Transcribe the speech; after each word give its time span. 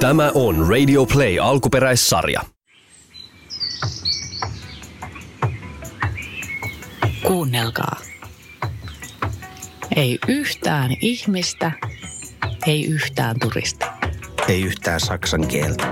Tämä 0.00 0.30
on 0.34 0.68
Radio 0.68 1.06
Play 1.06 1.38
alkuperäissarja. 1.40 2.40
Kuunnelkaa. 7.26 7.96
Ei 9.96 10.18
yhtään 10.28 10.96
ihmistä, 11.00 11.72
ei 12.66 12.86
yhtään 12.86 13.36
turista. 13.40 13.86
Ei 14.48 14.62
yhtään 14.62 15.00
saksan 15.00 15.48
kieltä. 15.48 15.86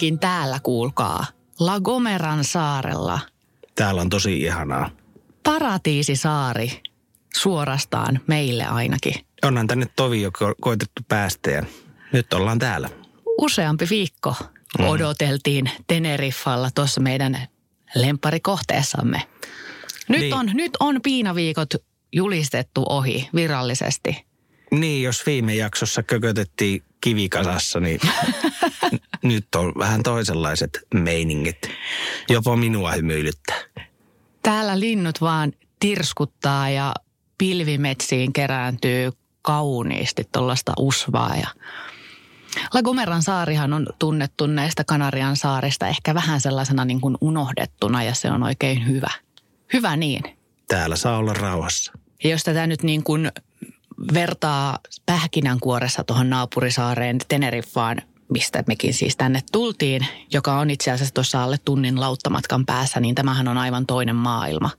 Viimeinkin 0.00 0.18
täällä 0.20 0.60
kuulkaa. 0.62 1.26
La 1.58 1.80
Gomeran 1.80 2.44
saarella. 2.44 3.20
Täällä 3.74 4.00
on 4.00 4.08
tosi 4.08 4.40
ihanaa. 4.42 4.90
Paratiisisaari. 5.42 6.82
Suorastaan 7.34 8.20
meille 8.26 8.64
ainakin. 8.64 9.14
Onhan 9.42 9.66
tänne 9.66 9.86
tovi 9.96 10.22
jo 10.22 10.28
ko- 10.30 10.54
koitettu 10.60 11.02
päästä 11.08 11.50
ja 11.50 11.62
nyt 12.12 12.32
ollaan 12.32 12.58
täällä. 12.58 12.88
Useampi 13.38 13.86
viikko 13.90 14.34
odoteltiin 14.78 15.70
Teneriffalla 15.86 16.70
tuossa 16.74 17.00
meidän 17.00 17.48
lemparikohteessamme. 17.94 19.22
Nyt, 20.08 20.20
Niin. 20.20 20.34
on, 20.34 20.50
nyt 20.54 20.72
on 20.80 21.02
piinaviikot 21.02 21.74
julistettu 22.12 22.84
ohi 22.88 23.28
virallisesti. 23.34 24.24
Niin, 24.70 25.02
jos 25.02 25.26
viime 25.26 25.54
jaksossa 25.54 26.02
kökötettiin 26.02 26.82
kivikasassa, 27.00 27.80
niin 27.80 28.00
nyt 29.22 29.46
on 29.56 29.72
vähän 29.78 30.02
toisenlaiset 30.02 30.78
meiningit. 30.94 31.58
Jopa 32.28 32.56
minua 32.56 32.92
hymyilyttää. 32.92 33.56
Täällä 34.42 34.80
linnut 34.80 35.20
vaan 35.20 35.52
tirskuttaa 35.80 36.70
ja 36.70 36.94
pilvimetsiin 37.38 38.32
kerääntyy 38.32 39.12
kauniisti 39.42 40.28
tuollaista 40.32 40.72
usvaa. 40.78 41.36
Ja 41.36 41.48
La 42.74 42.82
Gomeran 42.82 43.22
saarihan 43.22 43.72
on 43.72 43.86
tunnettu 43.98 44.46
näistä 44.46 44.84
Kanarian 44.84 45.36
saarista 45.36 45.88
ehkä 45.88 46.14
vähän 46.14 46.40
sellaisena 46.40 46.84
niin 46.84 47.00
kuin 47.00 47.16
unohdettuna 47.20 48.02
ja 48.02 48.14
se 48.14 48.30
on 48.30 48.42
oikein 48.42 48.88
hyvä. 48.88 49.10
Hyvä 49.72 49.96
niin. 49.96 50.22
Täällä 50.68 50.96
saa 50.96 51.16
olla 51.16 51.32
rauhassa. 51.32 51.92
Ja 52.24 52.30
jos 52.30 52.44
tätä 52.44 52.66
nyt 52.66 52.82
niin 52.82 53.02
kuin 53.02 53.32
vertaa 54.14 54.78
pähkinänkuoressa 55.06 56.04
tuohon 56.04 56.30
naapurisaareen 56.30 57.18
Teneriffaan, 57.28 58.02
mistä 58.30 58.64
mekin 58.66 58.94
siis 58.94 59.16
tänne 59.16 59.40
tultiin, 59.52 60.06
joka 60.32 60.58
on 60.58 60.70
itse 60.70 60.90
asiassa 60.90 61.14
tuossa 61.14 61.42
alle 61.42 61.56
tunnin 61.64 62.00
lauttamatkan 62.00 62.66
päässä, 62.66 63.00
niin 63.00 63.14
tämähän 63.14 63.48
on 63.48 63.58
aivan 63.58 63.86
toinen 63.86 64.16
maailma. 64.16 64.70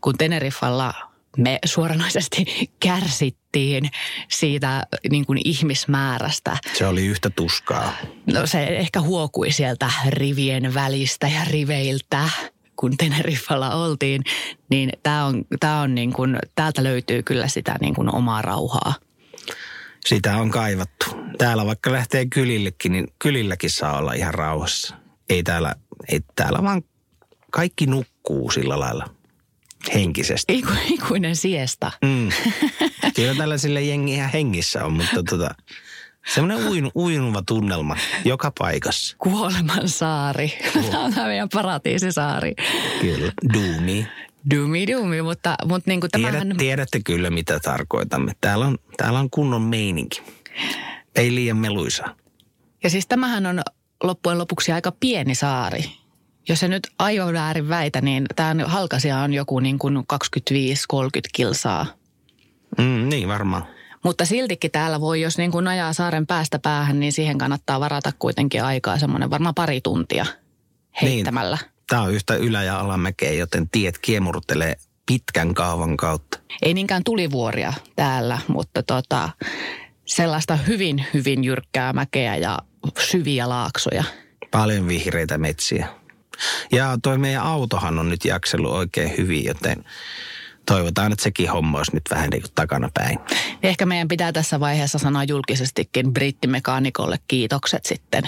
Kun 0.00 0.14
Teneriffalla 0.18 0.94
me 1.36 1.58
suoranaisesti 1.64 2.44
kärsittiin 2.86 3.90
siitä 4.28 4.86
niin 5.10 5.26
kuin 5.26 5.40
ihmismäärästä. 5.44 6.56
Se 6.72 6.86
oli 6.86 7.06
yhtä 7.06 7.30
tuskaa. 7.30 7.92
No 8.32 8.46
se 8.46 8.64
ehkä 8.64 9.00
huokui 9.00 9.52
sieltä 9.52 9.90
rivien 10.08 10.74
välistä 10.74 11.28
ja 11.28 11.44
riveiltä, 11.44 12.28
kun 12.76 12.96
Teneriffalla 12.96 13.74
oltiin. 13.74 14.22
Niin 14.70 14.90
tämä 15.02 15.24
on, 15.24 15.44
tää 15.60 15.80
on 15.80 15.94
niin 15.94 16.12
kuin, 16.12 16.38
täältä 16.54 16.84
löytyy 16.84 17.22
kyllä 17.22 17.48
sitä 17.48 17.76
niin 17.80 17.94
kuin 17.94 18.14
omaa 18.14 18.42
rauhaa. 18.42 18.94
Sitä 20.06 20.36
on 20.36 20.50
kaivattu. 20.50 21.06
Täällä 21.38 21.66
vaikka 21.66 21.92
lähtee 21.92 22.26
kylillekin, 22.26 22.92
niin 22.92 23.06
kylilläkin 23.18 23.70
saa 23.70 23.98
olla 23.98 24.12
ihan 24.12 24.34
rauhassa. 24.34 24.94
Ei 25.28 25.42
täällä, 25.42 25.74
ei 26.08 26.20
täällä 26.36 26.62
vaan 26.62 26.82
kaikki 27.50 27.86
nukkuu 27.86 28.50
sillä 28.50 28.80
lailla 28.80 29.04
henkisesti. 29.94 30.58
Iku, 30.58 30.70
ikuinen 30.86 31.36
siesta. 31.36 31.92
Mm. 32.02 32.28
Kyllä 33.16 33.34
tällaisille 33.34 33.82
jengi 33.82 34.14
ihan 34.14 34.30
hengissä 34.30 34.84
on, 34.84 34.92
mutta 34.92 35.22
tota, 35.22 35.54
semmoinen 36.34 36.68
uinu, 36.68 36.90
uinuva 36.96 37.42
tunnelma 37.46 37.96
joka 38.24 38.52
paikassa. 38.58 39.16
Kuoleman 39.18 39.88
saari. 39.88 40.58
Tämä 40.90 41.04
on 41.04 41.12
meidän 41.16 41.48
paratiisisaari. 41.48 42.54
Kyllä. 43.00 43.32
Duuni. 43.52 44.08
Dumi 44.50 44.86
dumi, 44.86 45.22
mutta, 45.22 45.54
mutta 45.64 45.90
niin 45.90 46.00
kuin 46.00 46.10
tämähän... 46.10 46.40
Tiedät, 46.40 46.58
tiedätte 46.58 47.00
kyllä, 47.04 47.30
mitä 47.30 47.60
tarkoitamme. 47.60 48.32
Täällä 48.40 48.66
on, 48.66 48.78
täällä 48.96 49.18
on 49.18 49.30
kunnon 49.30 49.62
meininki. 49.62 50.22
Ei 51.16 51.34
liian 51.34 51.56
meluisa. 51.56 52.04
Ja 52.82 52.90
siis 52.90 53.06
tämähän 53.06 53.46
on 53.46 53.62
loppujen 54.02 54.38
lopuksi 54.38 54.72
aika 54.72 54.92
pieni 55.00 55.34
saari. 55.34 55.84
Jos 56.48 56.60
se 56.60 56.68
nyt 56.68 56.88
aivan 56.98 57.32
väärin 57.34 57.68
väitä, 57.68 58.00
niin 58.00 58.26
tämä 58.36 58.64
halkasia 58.66 59.18
on 59.18 59.34
joku 59.34 59.60
niin 59.60 59.78
kuin 59.78 59.96
25-30 59.96 60.02
kilsaa. 61.32 61.86
Mm, 62.78 63.08
niin 63.08 63.28
varmaan. 63.28 63.66
Mutta 64.04 64.24
siltikin 64.24 64.70
täällä 64.70 65.00
voi, 65.00 65.20
jos 65.20 65.38
niin 65.38 65.50
kuin 65.50 65.68
ajaa 65.68 65.92
saaren 65.92 66.26
päästä 66.26 66.58
päähän, 66.58 67.00
niin 67.00 67.12
siihen 67.12 67.38
kannattaa 67.38 67.80
varata 67.80 68.12
kuitenkin 68.18 68.64
aikaa 68.64 68.98
semmoinen 68.98 69.30
varmaan 69.30 69.54
pari 69.54 69.80
tuntia 69.80 70.26
heittämällä. 71.02 71.58
Niin. 71.60 71.73
Tämä 71.88 72.02
on 72.02 72.12
yhtä 72.12 72.34
ylä- 72.34 72.62
ja 72.62 72.80
alamäkeä, 72.80 73.32
joten 73.32 73.68
tiet 73.68 73.98
kiemurtelee 73.98 74.76
pitkän 75.06 75.54
kaavan 75.54 75.96
kautta. 75.96 76.38
Ei 76.62 76.74
niinkään 76.74 77.04
tulivuoria 77.04 77.72
täällä, 77.96 78.38
mutta 78.48 78.82
tota, 78.82 79.30
sellaista 80.06 80.56
hyvin, 80.56 81.06
hyvin 81.14 81.44
jyrkkää 81.44 81.92
mäkeä 81.92 82.36
ja 82.36 82.58
syviä 82.98 83.48
laaksoja. 83.48 84.04
Paljon 84.50 84.88
vihreitä 84.88 85.38
metsiä. 85.38 85.88
Ja 86.72 86.98
toi 87.02 87.18
meidän 87.18 87.42
autohan 87.42 87.98
on 87.98 88.08
nyt 88.08 88.24
jaksellut 88.24 88.72
oikein 88.72 89.16
hyvin, 89.16 89.44
joten 89.44 89.84
toivotaan, 90.66 91.12
että 91.12 91.22
sekin 91.22 91.50
homma 91.50 91.78
olisi 91.78 91.94
nyt 91.94 92.02
vähän 92.10 92.30
niin 92.30 92.42
takana 92.54 92.90
päin. 92.94 93.18
Ehkä 93.62 93.86
meidän 93.86 94.08
pitää 94.08 94.32
tässä 94.32 94.60
vaiheessa 94.60 94.98
sanoa 94.98 95.24
julkisestikin 95.24 96.12
brittimekaanikolle 96.12 97.18
kiitokset 97.28 97.84
sitten. 97.84 98.22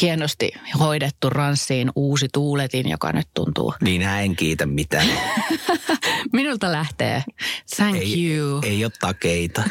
Hienosti 0.00 0.52
hoidettu 0.78 1.30
ranssiin 1.30 1.90
uusi 1.96 2.28
tuuletin, 2.32 2.88
joka 2.90 3.12
nyt 3.12 3.28
tuntuu. 3.34 3.74
Niin 3.80 4.02
en 4.02 4.36
kiitä 4.36 4.66
mitään. 4.66 5.06
Minulta 6.32 6.72
lähtee. 6.72 7.24
Thank 7.76 7.96
Ei, 7.96 8.26
you. 8.36 8.60
ei 8.64 8.84
ole 8.84 8.92
takeita. 9.00 9.62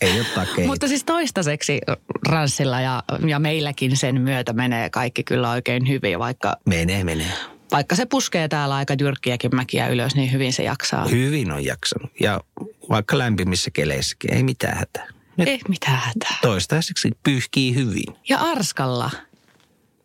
Ei 0.00 0.20
ole 0.20 0.26
takeita. 0.34 0.66
Mutta 0.70 0.88
siis 0.88 1.04
toistaiseksi 1.04 1.80
ranssilla 2.28 2.80
ja, 2.80 3.02
ja 3.28 3.38
meilläkin 3.38 3.96
sen 3.96 4.20
myötä 4.20 4.52
menee 4.52 4.90
kaikki 4.90 5.24
kyllä 5.24 5.50
oikein 5.50 5.88
hyvin, 5.88 6.18
vaikka, 6.18 6.56
Menee, 6.66 7.04
menee. 7.04 7.32
vaikka 7.72 7.94
se 7.96 8.06
puskee 8.06 8.48
täällä 8.48 8.74
aika 8.74 8.94
jyrkkiäkin 9.00 9.54
mäkiä 9.54 9.88
ylös, 9.88 10.14
niin 10.14 10.32
hyvin 10.32 10.52
se 10.52 10.62
jaksaa. 10.62 11.08
Hyvin 11.08 11.52
on 11.52 11.64
jaksanut. 11.64 12.10
Ja 12.20 12.40
vaikka 12.90 13.18
lämpimissä 13.18 13.70
keleissäkin, 13.70 14.34
ei 14.34 14.42
mitään 14.42 14.78
hätää. 14.78 15.06
Nyt 15.36 15.48
Ei 15.48 15.60
mitään 15.68 15.96
hätää. 15.98 16.36
toistaiseksi 16.42 17.10
pyyhkii 17.22 17.74
hyvin. 17.74 18.04
Ja 18.28 18.38
Arskalla, 18.38 19.10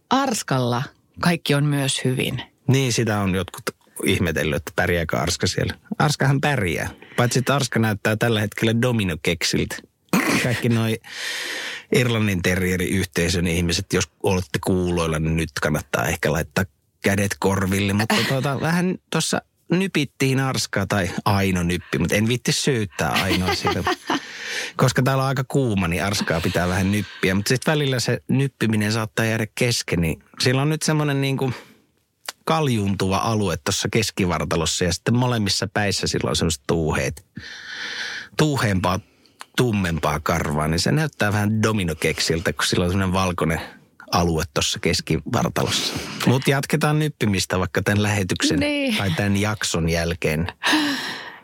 Arskalla 0.09 0.84
kaikki 1.19 1.56
on 1.56 1.63
myös 1.63 2.01
hyvin. 2.06 2.41
Niin 2.68 2.94
sitä 2.94 3.19
on 3.19 3.35
jotkut 3.35 3.63
ihmetellyt, 4.06 4.56
että 4.56 4.72
pärjääkö 4.75 5.18
Arska 5.18 5.47
siellä. 5.47 5.73
Arskahan 6.00 6.41
pärjää. 6.41 6.90
Paitsi 7.18 7.40
että 7.40 7.56
Arska 7.56 7.79
näyttää 7.79 8.16
tällä 8.16 8.41
hetkellä 8.41 8.81
dominokeksiltä. 8.81 9.75
Kaikki 10.44 10.69
noi 10.69 11.00
Irlannin 11.96 12.41
terrieriyhteisön 12.41 13.47
ihmiset, 13.47 13.94
jos 13.94 14.09
olette 14.23 14.59
kuuloilla, 14.66 15.19
niin 15.19 15.35
nyt 15.35 15.50
kannattaa 15.62 16.06
ehkä 16.06 16.31
laittaa 16.31 16.66
kädet 17.03 17.35
korville. 17.40 17.94
Mutta 17.94 18.16
tuota, 18.28 18.62
vähän 18.62 18.96
tuossa 19.12 19.41
nypittiin 19.72 20.40
Arskaa 20.40 20.85
tai 20.88 21.09
Aino 21.25 21.63
nyppi, 21.63 21.97
mutta 21.97 22.16
en 22.16 22.28
vitti 22.28 22.51
syyttää 22.51 23.12
Ainoa 23.12 23.56
siitä. 23.56 23.84
Koska 24.75 25.01
täällä 25.03 25.23
on 25.23 25.28
aika 25.29 25.44
kuuma, 25.47 25.88
niin 25.88 26.03
Arskaa 26.03 26.41
pitää 26.41 26.67
vähän 26.67 26.91
nyppiä. 26.91 27.35
Mutta 27.35 27.50
sitten 27.50 27.72
välillä 27.72 28.00
se 28.00 28.22
nyppiminen 28.28 28.91
saattaa 28.91 29.25
jäädä 29.25 29.47
kesken, 29.55 30.01
niin 30.01 30.23
sillä 30.39 30.61
on 30.61 30.69
nyt 30.69 30.81
semmoinen 30.81 31.22
niin 31.22 31.37
kuin 31.37 31.53
kaljuntuva 32.46 33.17
alue 33.17 33.58
tuossa 33.58 33.87
keskivartalossa 33.91 34.84
ja 34.85 34.93
sitten 34.93 35.16
molemmissa 35.17 35.67
päissä 35.73 36.08
sillä 36.08 36.29
on 36.29 36.35
semmoiset 36.35 36.64
tuuheet, 36.67 37.25
tuuheempaa, 38.37 38.99
tummempaa 39.58 40.19
karvaa, 40.19 40.67
niin 40.67 40.79
se 40.79 40.91
näyttää 40.91 41.34
vähän 41.34 41.63
dominokeksiltä, 41.63 42.53
kun 42.53 42.66
sillä 42.66 42.85
on 42.85 42.91
semmoinen 42.91 43.13
valkoinen 43.13 43.61
alue 44.11 44.43
tuossa 44.53 44.79
keskivartalossa. 44.79 45.93
Mutta 46.25 46.52
jatketaan 46.52 46.99
nyppimistä 46.99 47.59
vaikka 47.59 47.81
tämän 47.81 48.03
lähetyksen 48.03 48.59
Niin. 48.59 48.97
tai 48.97 49.11
tämän 49.11 49.37
jakson 49.37 49.90
jälkeen. 49.90 50.47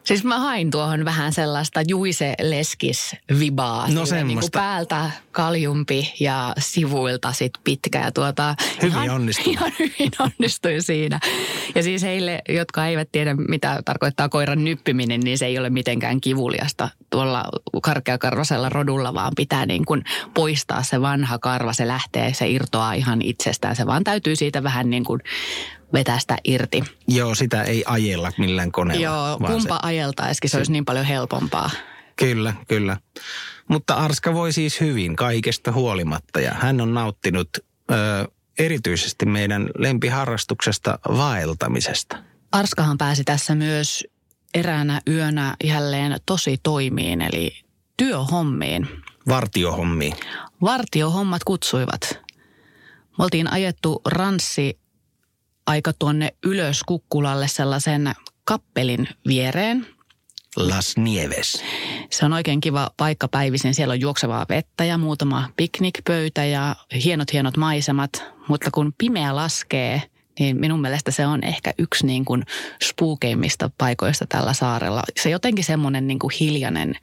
Siis 0.03 0.23
mä 0.23 0.39
hain 0.39 0.71
tuohon 0.71 1.05
vähän 1.05 1.33
sellaista 1.33 1.81
Juise 1.87 2.35
Leskis-vibaa. 2.41 3.93
No 3.93 4.05
Silleen 4.05 4.27
niin 4.27 4.37
kuin 4.37 4.43
semmoista. 4.43 4.59
päältä 4.59 5.11
kaljumpi 5.31 6.13
ja 6.19 6.53
sivuilta 6.59 7.33
sit 7.33 7.51
pitkä. 7.63 7.99
Ja 7.99 8.11
tuota, 8.11 8.55
Hyvin 8.81 9.03
ihan, 9.03 9.09
onnistunut. 9.09 9.53
Ihan 9.57 9.71
hyvin 9.79 10.11
onnistui 10.19 10.81
siinä. 10.81 11.19
Ja 11.75 11.83
siis 11.83 12.03
heille, 12.03 12.41
jotka 12.49 12.85
eivät 12.85 13.09
tiedä, 13.11 13.35
mitä 13.47 13.81
tarkoittaa 13.85 14.29
koiran 14.29 14.63
nyppiminen, 14.63 15.19
niin 15.19 15.37
se 15.37 15.45
ei 15.45 15.59
ole 15.59 15.69
mitenkään 15.69 16.21
kivuliasta 16.21 16.89
tuolla 17.09 17.43
karkeakarvasella 17.81 18.69
rodulla, 18.69 19.13
vaan 19.13 19.33
pitää 19.35 19.65
niin 19.65 19.85
kuin 19.85 20.03
poistaa 20.33 20.83
se 20.83 21.01
vanha 21.01 21.39
karva. 21.39 21.73
Se 21.73 21.87
lähtee, 21.87 22.33
se 22.33 22.47
irtoaa 22.47 22.93
ihan 22.93 23.21
itsestään. 23.21 23.75
Se 23.75 23.85
vaan 23.85 24.03
täytyy 24.03 24.35
siitä 24.35 24.63
vähän 24.63 24.89
niin 24.89 25.03
kuin 25.03 25.21
vetästä 25.93 26.37
irti. 26.43 26.83
Joo, 27.07 27.35
sitä 27.35 27.63
ei 27.63 27.83
ajella 27.87 28.31
millään 28.37 28.71
koneella. 28.71 29.03
Joo, 29.03 29.39
vaan 29.39 29.53
kumpa 29.53 29.79
ajeltaisikin, 29.83 30.49
se 30.49 30.57
olisi 30.57 30.71
niin 30.71 30.85
paljon 30.85 31.05
helpompaa. 31.05 31.69
Kyllä, 32.15 32.53
kyllä. 32.67 32.97
Mutta 33.67 33.93
Arska 33.93 34.33
voi 34.33 34.53
siis 34.53 34.81
hyvin 34.81 35.15
kaikesta 35.15 35.71
huolimatta 35.71 36.39
ja 36.39 36.51
hän 36.53 36.81
on 36.81 36.93
nauttinut 36.93 37.49
ö, 37.57 37.93
erityisesti 38.59 39.25
meidän 39.25 39.69
lempiharrastuksesta 39.77 40.99
vaeltamisesta. 41.17 42.17
Arskahan 42.51 42.97
pääsi 42.97 43.23
tässä 43.23 43.55
myös 43.55 44.03
eräänä 44.53 45.01
yönä 45.07 45.55
jälleen 45.63 46.19
tosi 46.25 46.57
toimiin, 46.63 47.21
eli 47.21 47.51
työhommiin. 47.97 48.87
Vartiohommiin. 49.27 50.13
Vartiohommat 50.61 51.43
kutsuivat. 51.43 52.19
Me 53.17 53.23
oltiin 53.23 53.51
ajettu 53.51 54.01
ranssi 54.05 54.79
aika 55.67 55.93
tuonne 55.99 56.33
ylös 56.45 56.83
kukkulalle 56.83 57.47
sellaisen 57.47 58.13
kappelin 58.43 59.07
viereen. 59.27 59.87
Las 60.55 60.97
Nieves. 60.97 61.63
Se 62.11 62.25
on 62.25 62.33
oikein 62.33 62.61
kiva 62.61 62.91
paikka 62.97 63.27
päivisin. 63.27 63.75
Siellä 63.75 63.91
on 63.91 63.99
juoksevaa 64.01 64.45
vettä 64.49 64.85
ja 64.85 64.97
muutama 64.97 65.49
piknikpöytä 65.57 66.45
ja 66.45 66.75
hienot 67.03 67.33
hienot 67.33 67.57
maisemat. 67.57 68.23
Mutta 68.47 68.71
kun 68.71 68.93
pimeä 68.97 69.35
laskee, 69.35 70.01
niin 70.39 70.59
minun 70.59 70.81
mielestä 70.81 71.11
se 71.11 71.25
on 71.25 71.43
ehkä 71.43 71.73
yksi 71.77 72.05
niin 72.05 72.25
kuin 72.25 72.43
spookeimmista 72.83 73.69
paikoista 73.77 74.25
tällä 74.29 74.53
saarella. 74.53 75.01
Se 75.19 75.29
jotenkin 75.29 75.63
semmoinen 75.63 76.07
niin 76.07 76.19
kuin 76.19 76.31
hiljainen 76.39 76.95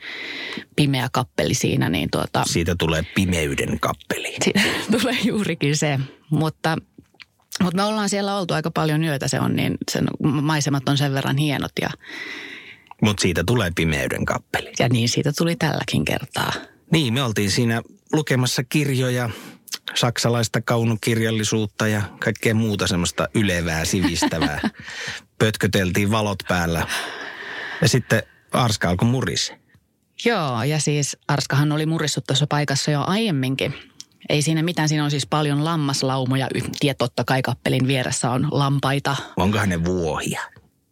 pimeä 0.76 1.08
kappeli 1.12 1.54
siinä, 1.54 1.88
niin 1.88 2.10
tuota, 2.10 2.42
Siitä 2.46 2.74
tulee 2.78 3.02
pimeyden 3.14 3.80
kappeli. 3.80 4.36
siitä 4.44 4.60
tulee 5.00 5.16
juurikin 5.24 5.76
se. 5.76 5.98
Mutta, 6.30 6.76
mutta 7.62 7.76
me 7.76 7.82
ollaan 7.82 8.08
siellä 8.08 8.38
oltu 8.38 8.54
aika 8.54 8.70
paljon 8.70 9.04
yötä, 9.04 9.28
se 9.28 9.40
on 9.40 9.56
niin, 9.56 9.78
sen 9.90 10.06
maisemat 10.42 10.88
on 10.88 10.98
sen 10.98 11.14
verran 11.14 11.36
hienot 11.36 11.72
ja, 11.82 11.90
Mutta 13.02 13.22
siitä 13.22 13.44
tulee 13.46 13.70
pimeyden 13.74 14.24
kappeli. 14.24 14.72
ja 14.78 14.88
niin 14.88 15.08
siitä 15.08 15.32
tuli 15.38 15.56
tälläkin 15.56 16.04
kertaa. 16.04 16.52
Niin, 16.92 17.14
me 17.14 17.22
oltiin 17.22 17.50
siinä 17.50 17.82
lukemassa 18.12 18.64
kirjoja, 18.64 19.30
saksalaista 19.94 20.60
kaunokirjallisuutta 20.60 21.88
ja 21.88 22.02
kaikkea 22.18 22.54
muuta 22.54 22.86
semmoista 22.86 23.28
ylevää, 23.34 23.84
sivistävää. 23.84 24.60
Pötköteltiin 25.38 26.10
valot 26.10 26.38
päällä. 26.48 26.86
Ja 27.82 27.88
sitten 27.88 28.22
Arska 28.52 28.88
alkoi 28.88 29.08
muris. 29.08 29.52
Joo, 30.24 30.62
ja 30.62 30.78
siis 30.80 31.16
Arskahan 31.28 31.72
oli 31.72 31.86
murissut 31.86 32.24
tuossa 32.26 32.46
paikassa 32.46 32.90
jo 32.90 33.04
aiemminkin. 33.06 33.74
Ei 34.28 34.42
siinä 34.42 34.62
mitään, 34.62 34.88
siinä 34.88 35.04
on 35.04 35.10
siis 35.10 35.26
paljon 35.26 35.64
lammaslaumoja. 35.64 36.48
Ja 36.84 36.94
totta 36.94 37.24
kai 37.24 37.42
kappelin 37.42 37.86
vieressä 37.86 38.30
on 38.30 38.48
lampaita. 38.50 39.16
Onkohan 39.36 39.68
ne 39.68 39.84
vuohia? 39.84 40.40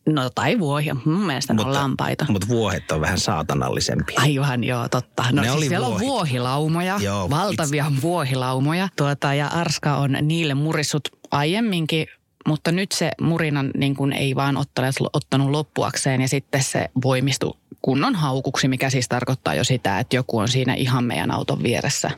No 0.09 0.31
tai 0.35 0.59
vuohia, 0.59 0.97
mun 1.05 1.27
mielestä 1.27 1.55
ne 1.55 1.63
on 1.63 1.75
lampaita. 1.75 2.27
Mutta 2.29 2.49
vuohet 2.49 2.91
on 2.91 3.01
vähän 3.01 3.19
saatanallisempia. 3.19 4.21
Aivan, 4.21 4.65
joo, 4.65 4.89
totta. 4.89 5.23
No 5.33 5.43
Ne 5.43 5.43
siis 5.43 5.55
oli 5.57 5.69
siellä 5.69 5.87
on 5.87 5.91
vuohit. 5.93 6.09
vuohilaumoja, 6.09 6.99
Joo, 7.03 7.31
valtavia 7.31 7.93
vuohilaumoja. 8.03 8.89
Tuota, 8.97 9.35
ja 9.35 9.47
Arska 9.47 9.97
on 9.97 10.17
niille 10.23 10.55
murissut 10.55 11.09
aiemminkin, 11.31 12.07
mutta 12.47 12.73
nyt 12.73 12.93
se 12.93 13.11
murinan 13.21 13.71
niin 13.77 13.97
kuin 13.97 14.13
ei 14.13 14.35
vaan 14.35 14.57
ottanut, 14.57 14.95
ottanut 15.13 15.51
loppuakseen 15.51 16.21
ja 16.21 16.29
sitten 16.29 16.63
se 16.63 16.91
voimistui 17.05 17.55
kunnon 17.83 18.15
haukuksi, 18.15 18.69
mikä 18.69 18.91
siis 18.91 19.09
tarkoittaa 19.09 19.55
jo 19.55 19.65
sitä, 19.65 19.99
että 19.99 20.17
joku 20.17 20.39
on 20.39 20.49
siinä 20.49 20.75
ihan 20.75 21.05
meidän 21.05 21.31
auton 21.31 21.63
vieressä 21.63 22.11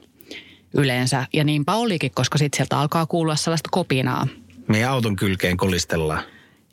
yleensä. 0.75 1.26
Ja 1.32 1.44
niinpä 1.44 1.75
olikin, 1.75 2.11
koska 2.14 2.38
sitten 2.38 2.56
sieltä 2.56 2.78
alkaa 2.78 3.06
kuulua 3.06 3.37
sellaista 3.37 3.69
kopinaa. 3.72 4.26
Meidän 4.69 4.90
auton 4.90 5.17
kylkeen 5.17 5.56
kolistellaan. 5.56 6.22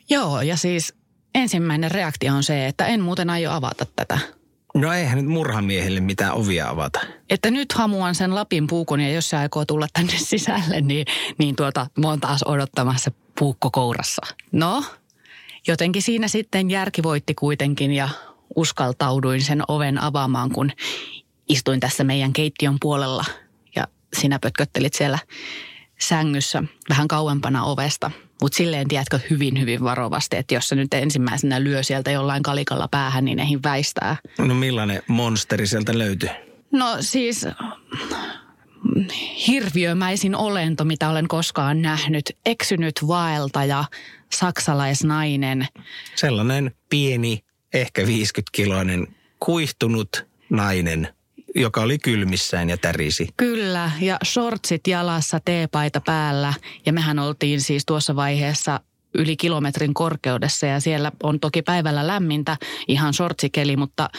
Joo, 0.10 0.42
ja 0.42 0.58
siis 0.58 0.94
ensimmäinen 1.36 1.92
reaktio 1.92 2.34
on 2.34 2.44
se, 2.44 2.68
että 2.68 2.86
en 2.86 3.02
muuten 3.02 3.30
aio 3.30 3.52
avata 3.52 3.86
tätä. 3.96 4.20
No 4.76 4.94
eihän 4.94 5.18
nyt 5.18 5.28
murhamiehelle 5.28 6.00
mitään 6.00 6.34
ovia 6.34 6.70
avata. 6.70 7.00
Että 7.30 7.52
nyt 7.52 7.74
hamuan 7.74 8.16
sen 8.16 8.36
Lapin 8.36 8.68
puukon 8.68 9.00
ja 9.00 9.10
jos 9.10 9.30
se 9.30 9.38
aikoo 9.38 9.66
tulla 9.66 9.88
tänne 9.94 10.14
sisälle, 10.30 10.82
niin, 10.82 11.06
niin 11.38 11.56
tuota, 11.56 11.88
mä 12.00 12.08
oon 12.08 12.20
taas 12.20 12.44
odottamassa 12.44 13.12
puukko 13.40 13.72
kourassa. 13.72 14.22
No, 14.52 14.84
jotenkin 15.68 16.02
siinä 16.02 16.28
sitten 16.28 16.72
järki 16.72 17.04
voitti 17.04 17.34
kuitenkin 17.34 17.92
ja 17.92 18.10
uskaltauduin 18.56 19.42
sen 19.42 19.64
oven 19.68 20.02
avaamaan, 20.02 20.52
kun 20.52 20.72
istuin 21.50 21.80
tässä 21.80 22.04
meidän 22.04 22.34
keittiön 22.34 22.78
puolella 22.82 23.26
sinä 24.14 24.40
pötköttelit 24.40 24.94
siellä 24.94 25.20
sängyssä 26.00 26.64
vähän 26.90 27.08
kauempana 27.08 27.64
ovesta. 27.64 28.12
Mutta 28.42 28.56
silleen, 28.56 28.88
tiedätkö, 28.88 29.20
hyvin, 29.30 29.60
hyvin 29.60 29.84
varovasti, 29.84 30.38
että 30.38 30.54
jos 30.54 30.70
se 30.70 30.76
nyt 30.76 30.94
ensimmäisenä 30.94 31.64
lyö 31.64 31.84
sieltä 31.84 32.12
jollain 32.12 32.44
kalikalla 32.44 32.88
päähän, 32.92 33.26
niin 33.26 33.40
eihin 33.40 33.64
väistää. 33.64 34.16
No 34.38 34.56
millainen 34.56 35.04
monsteri 35.08 35.68
sieltä 35.68 35.98
löytyy? 35.98 36.30
No 36.72 36.98
siis 37.00 37.46
hirviömäisin 39.48 40.36
olento, 40.36 40.86
mitä 40.86 41.10
olen 41.10 41.28
koskaan 41.28 41.82
nähnyt. 41.82 42.38
Eksynyt 42.46 43.00
vaeltaja, 43.08 43.86
saksalaisnainen. 44.32 45.68
Sellainen 46.16 46.72
pieni, 46.90 47.44
ehkä 47.74 48.02
50-kiloinen, 48.02 49.08
kuihtunut 49.40 50.26
nainen, 50.50 51.08
joka 51.58 51.82
oli 51.82 51.98
kylmissään 51.98 52.70
ja 52.70 52.78
tärisi. 52.78 53.28
Kyllä, 53.38 53.92
ja 54.02 54.18
shortsit 54.26 54.88
jalassa, 54.88 55.40
teepaita 55.46 56.02
päällä. 56.02 56.54
Ja 56.86 56.94
mehän 56.94 57.20
oltiin 57.20 57.62
siis 57.62 57.86
tuossa 57.86 58.16
vaiheessa 58.16 58.80
yli 59.18 59.38
kilometrin 59.38 59.94
korkeudessa 59.94 60.66
ja 60.66 60.80
siellä 60.80 61.12
on 61.24 61.40
toki 61.40 61.62
päivällä 61.62 62.08
lämmintä, 62.08 62.58
ihan 62.88 63.14
shortsikeli, 63.14 63.78
mutta 63.78 64.10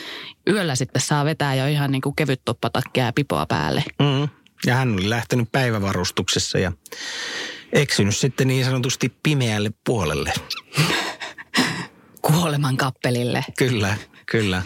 yöllä 0.49 0.75
sitten 0.75 1.03
saa 1.03 1.25
vetää 1.25 1.55
jo 1.55 1.67
ihan 1.67 1.91
niin 1.91 2.03
kuin 2.03 2.17
kevyt 2.17 2.41
toppatakkia 2.45 3.05
ja 3.05 3.13
pipoa 3.13 3.47
päälle. 3.47 3.85
Mm. 3.99 4.29
Ja 4.67 4.75
hän 4.75 4.93
oli 4.93 5.11
lähtenyt 5.11 5.53
päivävarustuksessa 5.53 6.59
ja 6.59 6.73
eksynyt 7.73 8.17
sitten 8.17 8.49
niin 8.49 8.65
sanotusti 8.65 9.15
pimeälle 9.23 9.71
puolelle. 9.87 10.33
Kuoleman 12.23 12.77
kappelille. 12.77 13.45
Kyllä, 13.59 13.97
kyllä. 14.27 14.63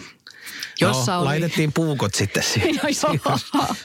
Jossa 0.81 1.11
no, 1.13 1.19
oli- 1.19 1.25
laitettiin 1.25 1.73
puukot 1.73 2.15
sitten 2.15 2.43
siihen 2.53 2.79
joo. 3.25 3.37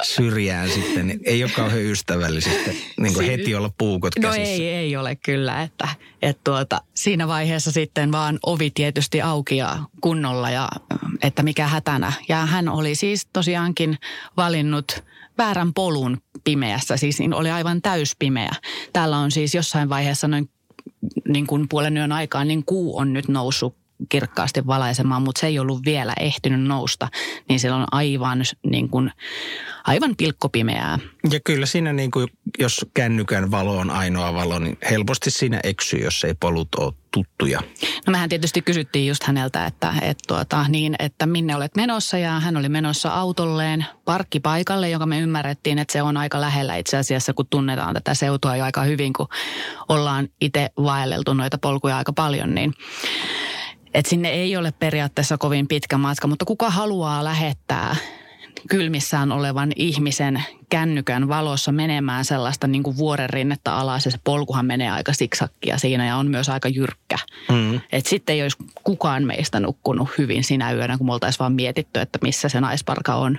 syrjään 0.03 0.71
sitten. 0.71 1.21
Ei 1.25 1.45
ole 1.45 1.51
kauhean 1.57 1.83
ystävällistä 1.83 2.51
niin 3.01 3.15
kuin 3.15 3.27
heti 3.27 3.55
olla 3.55 3.71
puukot 3.79 4.13
No 4.19 4.23
käsissä. 4.29 4.53
ei, 4.53 4.69
ei 4.69 4.97
ole 4.97 5.17
kyllä, 5.17 5.63
että, 5.63 5.89
että 6.23 6.41
tuota, 6.45 6.81
siinä 6.95 7.29
vaiheessa 7.29 7.73
sitten 7.73 8.13
vaan 8.13 8.39
ovi 8.47 8.71
tietysti 8.71 9.23
auki 9.23 9.57
ja 9.57 9.79
kunnolla 10.01 10.51
ja 10.51 10.69
että 11.23 11.43
mikä 11.43 11.67
hätänä. 11.67 12.13
Ja 12.29 12.47
hän 12.47 12.69
oli 12.69 12.95
siis 12.95 13.27
tosiaankin 13.33 13.99
valinnut 14.37 15.05
väärän 15.39 15.75
polun 15.75 16.19
pimeässä, 16.45 16.97
siis 16.97 17.19
niin 17.19 17.35
oli 17.35 17.51
aivan 17.51 17.83
täyspimeä. 17.83 18.53
Täällä 18.93 19.19
on 19.19 19.31
siis 19.31 19.55
jossain 19.55 19.89
vaiheessa 19.89 20.29
noin 20.29 20.51
niin 21.29 21.47
kuin 21.47 21.69
puolen 21.69 21.97
yön 21.97 22.13
aikaan, 22.13 22.49
niin 22.49 22.65
kuu 22.65 22.99
on 22.99 23.13
nyt 23.13 23.29
noussut 23.29 23.77
kirkkaasti 24.09 24.67
valaisemaan, 24.67 25.23
mutta 25.23 25.41
se 25.41 25.47
ei 25.47 25.59
ollut 25.59 25.85
vielä 25.85 26.15
ehtinyt 26.21 26.63
nousta, 26.63 27.09
niin 27.49 27.61
siellä 27.61 27.77
on 27.77 27.87
aivan, 27.93 28.43
niin 28.71 28.89
kuin, 28.89 29.13
aivan 29.85 30.17
pilkkopimeää. 30.17 30.99
Ja 31.31 31.41
kyllä 31.41 31.67
siinä 31.67 31.93
niin 31.93 32.11
kuin, 32.11 32.29
jos 32.59 32.87
kännykän 32.95 33.51
valo 33.51 33.79
on 33.79 33.91
ainoa 33.91 34.35
valo, 34.35 34.59
niin 34.59 34.79
helposti 34.91 35.31
siinä 35.31 35.61
eksyy, 35.65 36.01
jos 36.01 36.25
ei 36.25 36.35
polut 36.35 36.75
ole 36.75 36.93
tuttuja. 37.11 37.61
No 38.07 38.11
mehän 38.11 38.29
tietysti 38.29 38.63
kysyttiin 38.63 39.09
just 39.09 39.25
häneltä, 39.25 39.67
että, 39.67 39.95
että, 40.03 40.25
tuota, 40.29 40.65
niin, 40.69 40.95
että 40.99 41.27
minne 41.27 41.57
olet 41.57 41.77
menossa 41.77 42.19
ja 42.19 42.41
hän 42.41 42.57
oli 42.57 42.69
menossa 42.69 43.09
autolleen 43.09 43.87
parkkipaikalle, 44.05 44.91
joka 44.91 45.07
me 45.07 45.21
ymmärrettiin, 45.21 45.79
että 45.79 45.93
se 45.93 46.03
on 46.03 46.17
aika 46.17 46.41
lähellä 46.41 46.77
itse 46.77 46.97
asiassa, 46.97 47.35
kun 47.35 47.47
tunnetaan 47.51 47.95
tätä 47.95 48.15
seutua 48.15 48.57
jo 48.57 48.65
aika 48.65 48.83
hyvin, 48.83 49.13
kun 49.13 49.29
ollaan 49.89 50.29
itse 50.41 50.71
vaelleltu 50.77 51.35
noita 51.35 51.59
polkuja 51.59 51.99
aika 51.99 52.13
paljon, 52.13 52.55
niin 52.55 52.75
et 53.99 54.07
sinne 54.07 54.29
ei 54.29 54.57
ole 54.57 54.73
periaatteessa 54.73 55.39
kovin 55.39 55.69
pitkä 55.69 55.99
matka, 55.99 56.27
mutta 56.27 56.45
kuka 56.45 56.71
haluaa 56.71 57.25
lähettää 57.25 57.97
kylmissään 58.71 59.33
olevan 59.33 59.73
ihmisen 59.77 60.43
kännykän 60.71 61.29
valossa 61.29 61.73
menemään 61.73 62.25
sellaista 62.25 62.67
niin 62.67 62.83
kuin 62.83 62.97
vuoren 62.97 63.31
rinnettä 63.31 63.75
alas 63.75 64.05
ja 64.05 64.11
se 64.11 64.19
polkuhan 64.25 64.67
menee 64.67 64.91
aika 64.91 65.13
siksakkia 65.13 65.79
siinä 65.79 66.07
ja 66.07 66.17
on 66.17 66.27
myös 66.27 66.49
aika 66.49 66.69
jyrkkä. 66.69 67.19
Mm. 67.51 67.81
Et 67.93 68.07
sitten 68.07 68.35
ei 68.35 68.43
olisi 68.43 68.57
kukaan 68.85 69.25
meistä 69.25 69.61
nukkunut 69.61 70.09
hyvin 70.19 70.45
sinä 70.45 70.73
yönä, 70.73 70.99
kun 70.99 71.07
me 71.07 71.13
oltaisiin 71.13 71.39
vaan 71.39 71.53
mietitty, 71.53 72.01
että 72.01 72.19
missä 72.23 72.49
se 72.49 72.61
naisparka 72.61 73.15
on. 73.15 73.39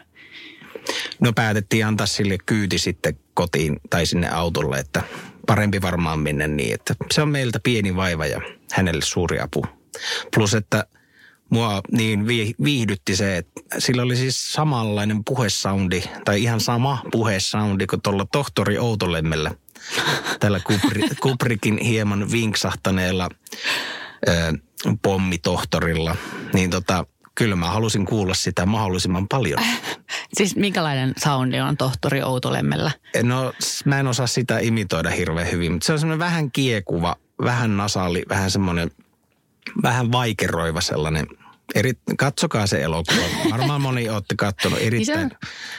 No 1.19 1.33
päätettiin 1.33 1.85
antaa 1.85 2.07
sille 2.07 2.37
kyyti 2.45 2.77
sitten 2.77 3.19
kotiin 3.33 3.77
tai 3.89 4.05
sinne 4.05 4.29
autolle, 4.29 4.79
että 4.79 5.03
parempi 5.47 5.81
varmaan 5.81 6.19
mennä 6.19 6.47
niin, 6.47 6.73
että 6.73 6.95
se 7.11 7.21
on 7.21 7.29
meiltä 7.29 7.59
pieni 7.63 7.95
vaiva 7.95 8.25
ja 8.25 8.41
hänelle 8.71 9.01
suuri 9.05 9.39
apu. 9.39 9.78
Plus, 10.35 10.53
että 10.53 10.85
mua 11.49 11.81
niin 11.91 12.27
viihdytti 12.63 13.15
se, 13.15 13.37
että 13.37 13.61
sillä 13.79 14.01
oli 14.01 14.15
siis 14.15 14.53
samanlainen 14.53 15.23
puhesoundi, 15.23 16.03
tai 16.25 16.43
ihan 16.43 16.59
sama 16.59 17.01
puhesoundi 17.11 17.87
kuin 17.87 18.01
tuolla 18.01 18.25
tohtori 18.31 18.77
Outolemmellä. 18.77 19.51
Tällä 20.39 20.59
Kupri, 20.59 21.01
Kuprikin 21.21 21.77
hieman 21.77 22.31
vinksahtaneella 22.31 23.29
ö, 24.27 24.53
pommitohtorilla. 25.01 26.15
Niin 26.53 26.69
tota, 26.69 27.05
kyllä 27.35 27.55
mä 27.55 27.69
halusin 27.69 28.05
kuulla 28.05 28.33
sitä 28.33 28.65
mahdollisimman 28.65 29.27
paljon. 29.27 29.59
Siis 30.37 30.55
minkälainen 30.55 31.13
soundi 31.23 31.59
on 31.59 31.77
tohtori 31.77 32.23
Outolemmellä? 32.23 32.91
No 33.23 33.53
mä 33.85 33.99
en 33.99 34.07
osaa 34.07 34.27
sitä 34.27 34.59
imitoida 34.59 35.09
hirveän 35.09 35.51
hyvin, 35.51 35.71
mutta 35.71 35.85
se 35.85 35.93
on 35.93 35.99
semmoinen 35.99 36.19
vähän 36.19 36.51
kiekuva, 36.51 37.15
vähän 37.43 37.77
nasaali, 37.77 38.23
vähän 38.29 38.51
semmoinen, 38.51 38.91
vähän 39.83 40.11
vaikeroiva 40.11 40.81
sellainen 40.81 41.27
Eri, 41.75 41.93
katsokaa 42.17 42.67
se 42.67 42.81
elokuva. 42.81 43.21
Varmaan 43.51 43.81
moni 43.81 44.09
olette 44.09 44.35
katsonut 44.35 44.79
erittäin 44.81 45.27
niin 45.27 45.37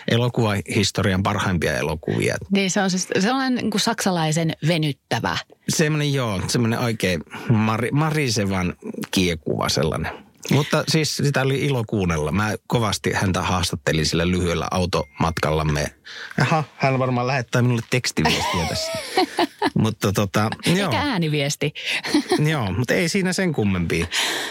elokuvahistorian 0.08 1.22
parhaimpia 1.22 1.76
elokuvia. 1.76 2.36
Niin 2.50 2.70
se 2.70 2.80
on 2.80 2.90
siis 2.90 3.08
sellainen 3.18 3.54
niin 3.54 3.70
kuin 3.70 3.80
saksalaisen 3.80 4.52
venyttävä. 4.66 5.36
Semmoinen 5.68 6.12
joo, 6.12 6.40
semmoinen 6.46 6.78
oikein 6.78 7.22
mar, 7.48 7.84
marisevan 7.92 8.74
kiekuva 9.10 9.68
sellainen. 9.68 10.12
Mutta 10.50 10.84
siis 10.88 11.16
sitä 11.16 11.42
oli 11.42 11.60
ilo 11.60 11.84
kuunnella. 11.86 12.32
Mä 12.32 12.54
kovasti 12.66 13.12
häntä 13.12 13.42
haastattelin 13.42 14.06
sillä 14.06 14.28
lyhyellä 14.28 14.68
automatkallamme. 14.70 15.94
Aha, 16.40 16.64
hän 16.76 16.98
varmaan 16.98 17.26
lähettää 17.26 17.62
minulle 17.62 17.82
tekstiviestiä 17.90 18.66
tässä. 18.68 18.92
mutta 19.78 20.12
tota, 20.12 20.50
joo. 20.66 20.76
Eikä 20.76 21.00
ääniviesti. 21.00 21.74
joo, 22.50 22.72
mutta 22.72 22.94
ei 22.94 23.08
siinä 23.08 23.32
sen 23.32 23.52
kummempia. 23.52 24.06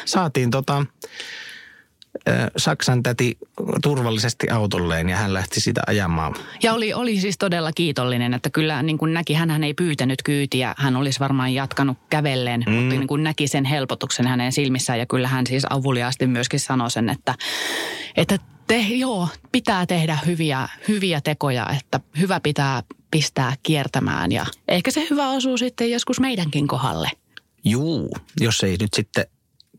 Saatiin 0.05 0.51
tota, 0.51 0.85
Saksan 2.57 3.03
täti 3.03 3.37
turvallisesti 3.83 4.49
autolleen 4.49 5.09
ja 5.09 5.17
hän 5.17 5.33
lähti 5.33 5.61
sitä 5.61 5.81
ajamaan. 5.87 6.35
Ja 6.63 6.73
oli, 6.73 6.93
oli 6.93 7.19
siis 7.19 7.37
todella 7.37 7.71
kiitollinen, 7.71 8.33
että 8.33 8.49
kyllä 8.49 8.83
niin 8.83 8.97
kuin 8.97 9.13
näki, 9.13 9.33
hän 9.33 9.63
ei 9.63 9.73
pyytänyt 9.73 10.23
kyytiä, 10.23 10.75
hän 10.77 10.95
olisi 10.95 11.19
varmaan 11.19 11.53
jatkanut 11.53 11.97
kävellen, 12.09 12.63
mm. 12.67 12.73
mutta 12.73 12.95
niin 12.95 13.07
kuin 13.07 13.23
näki 13.23 13.47
sen 13.47 13.65
helpotuksen 13.65 14.27
hänen 14.27 14.51
silmissään 14.51 14.99
ja 14.99 15.05
kyllä 15.05 15.27
hän 15.27 15.47
siis 15.47 15.65
avuliaasti 15.69 16.27
myöskin 16.27 16.59
sanoi 16.59 16.91
sen, 16.91 17.09
että, 17.09 17.35
että 18.15 18.37
te, 18.67 18.77
joo, 18.77 19.27
pitää 19.51 19.85
tehdä 19.85 20.17
hyviä, 20.25 20.67
hyviä 20.87 21.21
tekoja, 21.21 21.67
että 21.79 21.99
hyvä 22.19 22.39
pitää 22.39 22.83
pistää 23.11 23.55
kiertämään 23.63 24.31
ja 24.31 24.45
ehkä 24.67 24.91
se 24.91 25.07
hyvä 25.09 25.29
osuu 25.29 25.57
sitten 25.57 25.91
joskus 25.91 26.19
meidänkin 26.19 26.67
kohdalle. 26.67 27.11
Juu, 27.63 28.17
jos 28.39 28.63
ei 28.63 28.77
nyt 28.79 28.93
sitten 28.93 29.25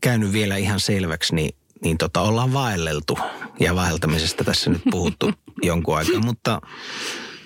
käynyt 0.01 0.31
vielä 0.31 0.57
ihan 0.57 0.79
selväksi, 0.79 1.35
niin 1.35 1.55
niin 1.83 1.97
tota, 1.97 2.21
ollaan 2.21 2.53
vaelleltu 2.53 3.17
ja 3.59 3.75
vaeltamisesta 3.75 4.43
tässä 4.43 4.69
nyt 4.69 4.81
puhuttu 4.91 5.31
jonkun 5.63 5.97
aikaa, 5.97 6.19
mutta 6.19 6.61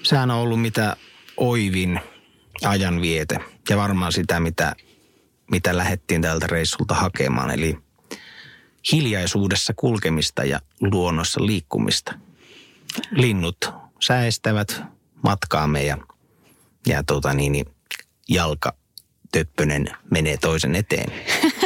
sehän 0.04 0.32
on 0.32 0.38
ollut 0.38 0.62
mitä 0.62 0.98
oivin 1.38 2.00
ajanviete 2.64 3.40
ja 3.70 3.78
varmaan 3.78 4.12
sitä, 4.12 4.40
mitä, 4.40 4.76
mitä 5.52 5.78
lähettiin 5.78 6.22
tältä 6.22 6.48
reissulta 6.48 6.94
hakemaan, 6.94 7.52
eli 7.52 7.78
hiljaisuudessa 8.92 9.74
kulkemista 9.76 10.44
ja 10.44 10.60
luonnossa 10.82 11.46
liikkumista. 11.46 12.14
Linnut 13.12 13.70
säestävät 14.00 14.84
matkaamme 15.26 15.84
ja, 15.84 15.98
ja 16.88 17.04
tota 17.04 17.34
niin, 17.34 17.52
niin 17.52 17.66
jalka 18.30 18.74
töppönen 19.32 19.88
menee 20.12 20.38
toisen 20.38 20.76
eteen. 20.76 21.12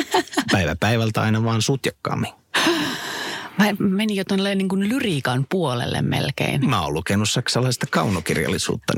Päivä 0.52 0.76
päivältä 0.80 1.22
aina 1.22 1.44
vaan 1.44 1.62
sutjakkaammin. 1.62 2.32
Mä 3.58 3.66
menin 3.80 4.16
jo 4.16 4.24
tuonne 4.24 4.56
niin 4.56 4.70
kuin 4.70 4.90
lyriikan 4.90 5.46
puolelle 5.50 6.02
melkein. 6.02 6.70
Mä 6.70 6.82
oon 6.82 6.94
lukenut 6.94 7.30
saksalaista 7.30 7.86
kaunokirjallisuutta. 7.90 8.94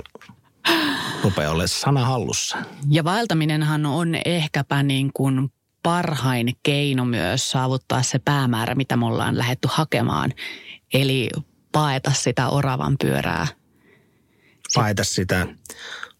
Rupeaa 1.23 1.51
olemaan 1.51 1.67
sana 1.67 2.05
hallussa. 2.05 2.57
Ja 2.89 3.03
vaeltaminenhan 3.03 3.85
on 3.85 4.15
ehkäpä 4.25 4.83
niin 4.83 5.11
kuin 5.13 5.49
parhain 5.83 6.53
keino 6.63 7.05
myös 7.05 7.51
saavuttaa 7.51 8.03
se 8.03 8.19
päämäärä, 8.19 8.75
mitä 8.75 8.97
me 8.97 9.05
ollaan 9.05 9.37
lähetty 9.37 9.67
hakemaan. 9.71 10.33
Eli 10.93 11.29
paeta 11.71 12.11
sitä 12.11 12.49
oravan 12.49 12.95
pyörää. 13.01 13.47
Paeta 14.75 15.03
sitä 15.03 15.47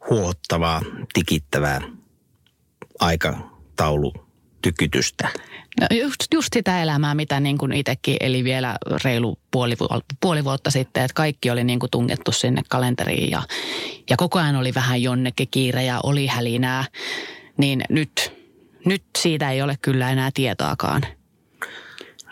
huottavaa, 0.09 0.81
tikittävää 1.13 1.81
aikataulu 2.99 4.13
tykytystä. 4.61 5.29
No 5.81 5.87
just, 5.91 6.15
just 6.33 6.53
sitä 6.53 6.81
elämää, 6.81 7.15
mitä 7.15 7.39
niin 7.39 7.57
kuin 7.57 7.73
itsekin 7.73 8.17
eli 8.19 8.43
vielä 8.43 8.77
reilu 9.03 9.39
puoli, 9.51 9.75
puoli 10.21 10.43
vuotta 10.43 10.71
sitten, 10.71 11.03
että 11.03 11.15
kaikki 11.15 11.49
oli 11.49 11.63
niin 11.63 11.79
kuin 11.79 11.89
tungettu 11.89 12.31
sinne 12.31 12.61
kalenteriin 12.69 13.31
ja, 13.31 13.43
ja 14.09 14.17
koko 14.17 14.39
ajan 14.39 14.55
oli 14.55 14.73
vähän 14.73 15.01
jonnekin 15.01 15.47
kiire 15.51 15.83
ja 15.83 15.99
oli 16.03 16.27
hälinää. 16.27 16.85
Niin 17.57 17.83
nyt, 17.89 18.33
nyt 18.85 19.03
siitä 19.17 19.51
ei 19.51 19.61
ole 19.61 19.77
kyllä 19.81 20.09
enää 20.11 20.29
tietoakaan. 20.33 21.01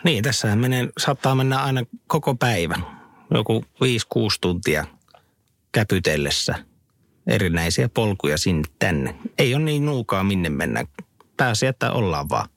Niin, 0.04 0.24
tässä 0.24 0.56
menee, 0.56 0.88
saattaa 0.98 1.34
mennä 1.34 1.62
aina 1.62 1.82
koko 2.06 2.34
päivä, 2.34 2.78
joku 3.34 3.64
5-6 3.64 3.76
tuntia 4.40 4.86
käpytellessä 5.72 6.54
erinäisiä 7.26 7.88
polkuja 7.88 8.38
sinne 8.38 8.68
tänne. 8.78 9.14
Ei 9.38 9.54
ole 9.54 9.62
niin 9.62 9.86
nuukaa 9.86 10.24
minne 10.24 10.48
mennä. 10.48 10.84
Pääsi, 11.36 11.66
että 11.66 11.92
ollaan 11.92 12.28
vaan. 12.28 12.48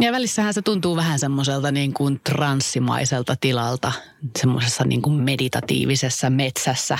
Ja 0.00 0.12
välissähän 0.12 0.54
se 0.54 0.62
tuntuu 0.62 0.96
vähän 0.96 1.18
semmoiselta 1.18 1.72
niin 1.72 1.94
kuin 1.94 2.20
transsimaiselta 2.24 3.36
tilalta, 3.40 3.92
semmoisessa 4.38 4.84
niin 4.84 5.02
kuin 5.02 5.22
meditatiivisessa 5.22 6.30
metsässä. 6.30 6.98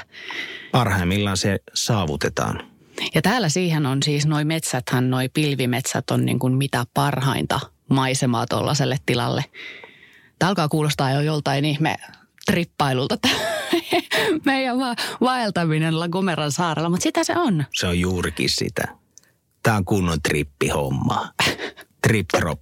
Parhaimmillaan 0.72 1.36
se 1.36 1.58
saavutetaan. 1.75 2.70
Ja 3.14 3.22
täällä 3.22 3.48
siihen 3.48 3.86
on 3.86 4.02
siis 4.02 4.26
noi 4.26 4.44
metsäthän, 4.44 5.10
noi 5.10 5.28
pilvimetsät 5.28 6.10
on 6.10 6.25
niin 6.25 6.38
kuin 6.38 6.54
mitä 6.54 6.84
parhainta 6.94 7.60
maisemaa 7.88 8.46
tuollaiselle 8.46 8.96
tilalle. 9.06 9.44
Tämä 10.38 10.48
alkaa 10.48 10.68
kuulostaa 10.68 11.12
jo 11.12 11.20
joltain 11.20 11.64
ihme 11.64 11.96
trippailulta 12.47 13.17
meidän 14.47 14.79
va- 14.79 14.95
vaeltaminen 15.21 16.00
Lagomeran 16.00 16.53
saarella, 16.53 16.88
mutta 16.88 17.03
sitä 17.03 17.25
se 17.25 17.33
on. 17.37 17.65
Se 17.75 17.87
on 17.87 18.00
juurikin 18.00 18.50
sitä. 18.50 18.88
Tämä 19.62 19.76
on 19.76 19.85
kunnon 19.85 20.23
trippihomma. 20.23 21.33
Trip 22.07 22.26
drop. 22.38 22.59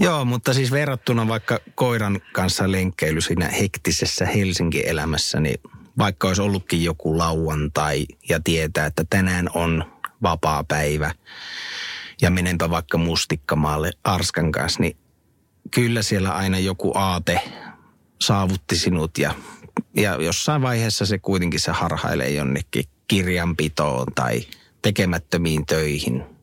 Joo, 0.00 0.24
mutta 0.24 0.54
siis 0.54 0.70
verrattuna 0.70 1.28
vaikka 1.28 1.58
koiran 1.74 2.20
kanssa 2.32 2.72
lenkkeily 2.72 3.20
siinä 3.20 3.48
hektisessä 3.48 4.26
Helsinki-elämässä, 4.26 5.40
niin 5.40 5.60
vaikka 5.98 6.28
olisi 6.28 6.42
ollutkin 6.42 6.84
joku 6.84 7.18
lauantai 7.18 8.06
ja 8.28 8.40
tietää, 8.44 8.86
että 8.86 9.04
tänään 9.10 9.48
on 9.54 9.84
vapaa 10.22 10.64
päivä 10.64 11.14
ja 12.22 12.30
menenpä 12.30 12.70
vaikka 12.70 12.98
mustikkamaalle 12.98 13.92
Arskan 14.04 14.52
kanssa, 14.52 14.80
niin 14.80 14.96
kyllä 15.70 16.02
siellä 16.02 16.30
aina 16.30 16.58
joku 16.58 16.92
aate 16.94 17.40
saavutti 18.26 18.76
sinut 18.76 19.18
ja, 19.18 19.34
ja 19.96 20.22
jossain 20.22 20.62
vaiheessa 20.62 21.06
se 21.06 21.18
kuitenkin 21.18 21.60
se 21.60 21.72
harhailee 21.72 22.30
jonnekin 22.30 22.84
kirjanpitoon 23.08 24.06
tai 24.14 24.42
tekemättömiin 24.82 25.66
töihin– 25.66 26.24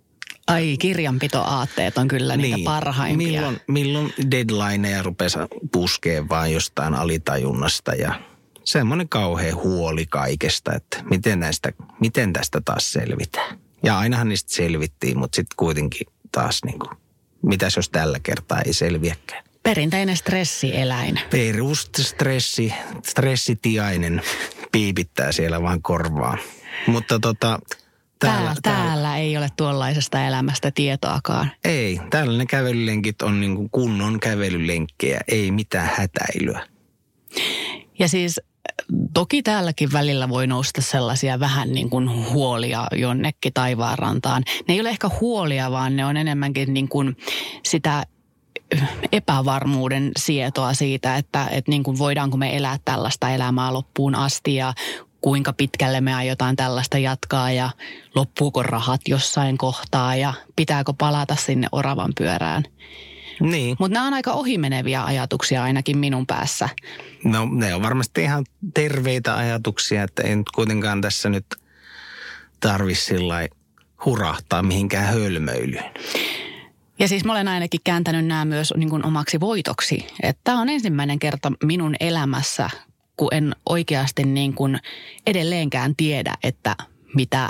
Ai, 0.48 0.78
kirjanpitoaatteet 0.80 1.98
on 1.98 2.08
kyllä 2.08 2.38
niitä 2.38 2.56
niin. 2.56 2.66
parhaimpia. 2.66 3.28
Milloin, 3.28 3.60
milloin 3.68 4.14
deadlineja 4.32 5.04
rupesi 5.04 5.38
puskee 5.72 6.30
vaan 6.30 6.52
jostain 6.52 6.94
alitajunnasta 6.94 7.96
ja 7.96 8.22
semmoinen 8.64 9.10
kauhean 9.10 9.56
huoli 9.56 10.06
kaikesta, 10.06 10.74
että 10.74 11.04
miten, 11.10 11.40
näistä, 11.40 11.72
miten 12.00 12.34
tästä 12.34 12.62
taas 12.66 12.92
selvitään. 12.92 13.60
Ja 13.84 14.00
ainahan 14.00 14.30
niistä 14.30 14.54
selvittiin, 14.54 15.20
mutta 15.20 15.36
sitten 15.36 15.56
kuitenkin 15.58 16.08
taas 16.32 16.60
niin 16.66 16.80
kuin, 16.80 16.98
mitäs 17.42 17.76
jos 17.76 17.90
tällä 17.90 18.20
kertaa 18.24 18.62
ei 18.62 18.74
selviäkään. 18.74 19.44
Perinteinen 19.64 20.18
stressieläin. 20.18 21.20
Perustressi, 21.30 22.74
stressitiainen 23.04 24.22
piipittää 24.72 25.32
siellä 25.32 25.62
vaan 25.62 25.82
korvaa. 25.82 26.38
Mutta 26.88 27.20
tota, 27.20 27.60
Täällä, 28.20 28.56
täällä, 28.62 28.86
täällä 28.86 29.18
ei 29.18 29.38
ole 29.38 29.48
tuollaisesta 29.58 30.26
elämästä 30.28 30.72
tietoakaan. 30.72 31.52
Ei, 31.64 32.00
täällä 32.10 32.38
ne 32.38 32.46
kävelylenkit 32.46 33.22
on 33.22 33.40
niin 33.40 33.56
kuin 33.56 33.70
kunnon 33.70 34.20
kävelylenkkejä, 34.20 35.22
ei 35.28 35.52
mitään 35.52 35.90
hätäilyä. 35.96 36.68
Ja 38.00 38.08
siis 38.08 38.42
toki 39.14 39.44
täälläkin 39.44 39.92
välillä 39.94 40.30
voi 40.30 40.48
nousta 40.48 40.82
sellaisia 40.82 41.40
vähän 41.40 41.72
niin 41.72 41.90
kuin 41.90 42.30
huolia 42.30 42.88
jonnekin 42.96 43.54
taivaanrantaan. 43.54 44.44
Ne 44.68 44.74
ei 44.74 44.82
ole 44.82 44.90
ehkä 44.90 45.10
huolia, 45.22 45.72
vaan 45.72 45.96
ne 45.96 46.06
on 46.06 46.18
enemmänkin 46.18 46.74
niin 46.74 46.90
kuin 46.90 47.18
sitä 47.64 48.04
epävarmuuden 49.12 50.12
sietoa 50.18 50.74
siitä, 50.74 51.18
että, 51.18 51.48
että 51.52 51.72
niin 51.72 51.84
kuin 51.84 51.98
voidaanko 51.98 52.38
me 52.38 52.58
elää 52.58 52.78
tällaista 52.86 53.30
elämää 53.30 53.74
loppuun 53.74 54.16
asti 54.16 54.56
ja 54.56 54.74
kuinka 55.22 55.54
pitkälle 55.54 56.02
me 56.02 56.14
aiotaan 56.14 56.56
tällaista 56.56 56.98
jatkaa 56.98 57.52
ja 57.52 57.70
loppuuko 58.16 58.64
rahat 58.64 59.02
jossain 59.08 59.58
kohtaa 59.58 60.16
ja 60.16 60.34
pitääkö 60.56 60.94
palata 60.98 61.36
sinne 61.36 61.68
oravan 61.72 62.12
pyörään. 62.18 62.64
Niin. 63.40 63.76
Mutta 63.80 63.94
nämä 63.94 64.08
on 64.08 64.14
aika 64.14 64.32
ohimeneviä 64.32 65.04
ajatuksia 65.04 65.64
ainakin 65.64 65.98
minun 65.98 66.28
päässä. 66.28 66.70
No 67.24 67.48
ne 67.52 67.76
on 67.76 67.82
varmasti 67.84 68.22
ihan 68.22 68.46
terveitä 68.74 69.36
ajatuksia, 69.36 70.04
että 70.04 70.24
ei 70.24 70.36
nyt 70.36 70.50
kuitenkaan 70.56 71.02
tässä 71.02 71.30
nyt 71.30 71.46
tarvi 72.60 72.96
sillä 72.96 73.48
hurahtaa 74.06 74.64
mihinkään 74.64 75.06
hölmöilyyn. 75.06 75.84
Ja 77.02 77.08
siis 77.08 77.26
mä 77.26 77.32
olen 77.32 77.48
ainakin 77.48 77.82
kääntänyt 77.84 78.26
nämä 78.26 78.46
myös 78.46 78.74
niin 78.78 78.90
kuin 78.90 79.06
omaksi 79.06 79.40
voitoksi. 79.40 80.08
Tämä 80.44 80.62
on 80.62 80.70
ensimmäinen 80.70 81.20
kerta 81.20 81.52
minun 81.64 81.96
elämässä, 82.00 82.70
kun 83.18 83.28
en 83.32 83.56
oikeasti 83.70 84.24
niin 84.24 84.54
kuin 84.54 84.80
edelleenkään 85.28 85.96
tiedä, 85.96 86.34
että 86.44 86.76
mitä, 87.16 87.50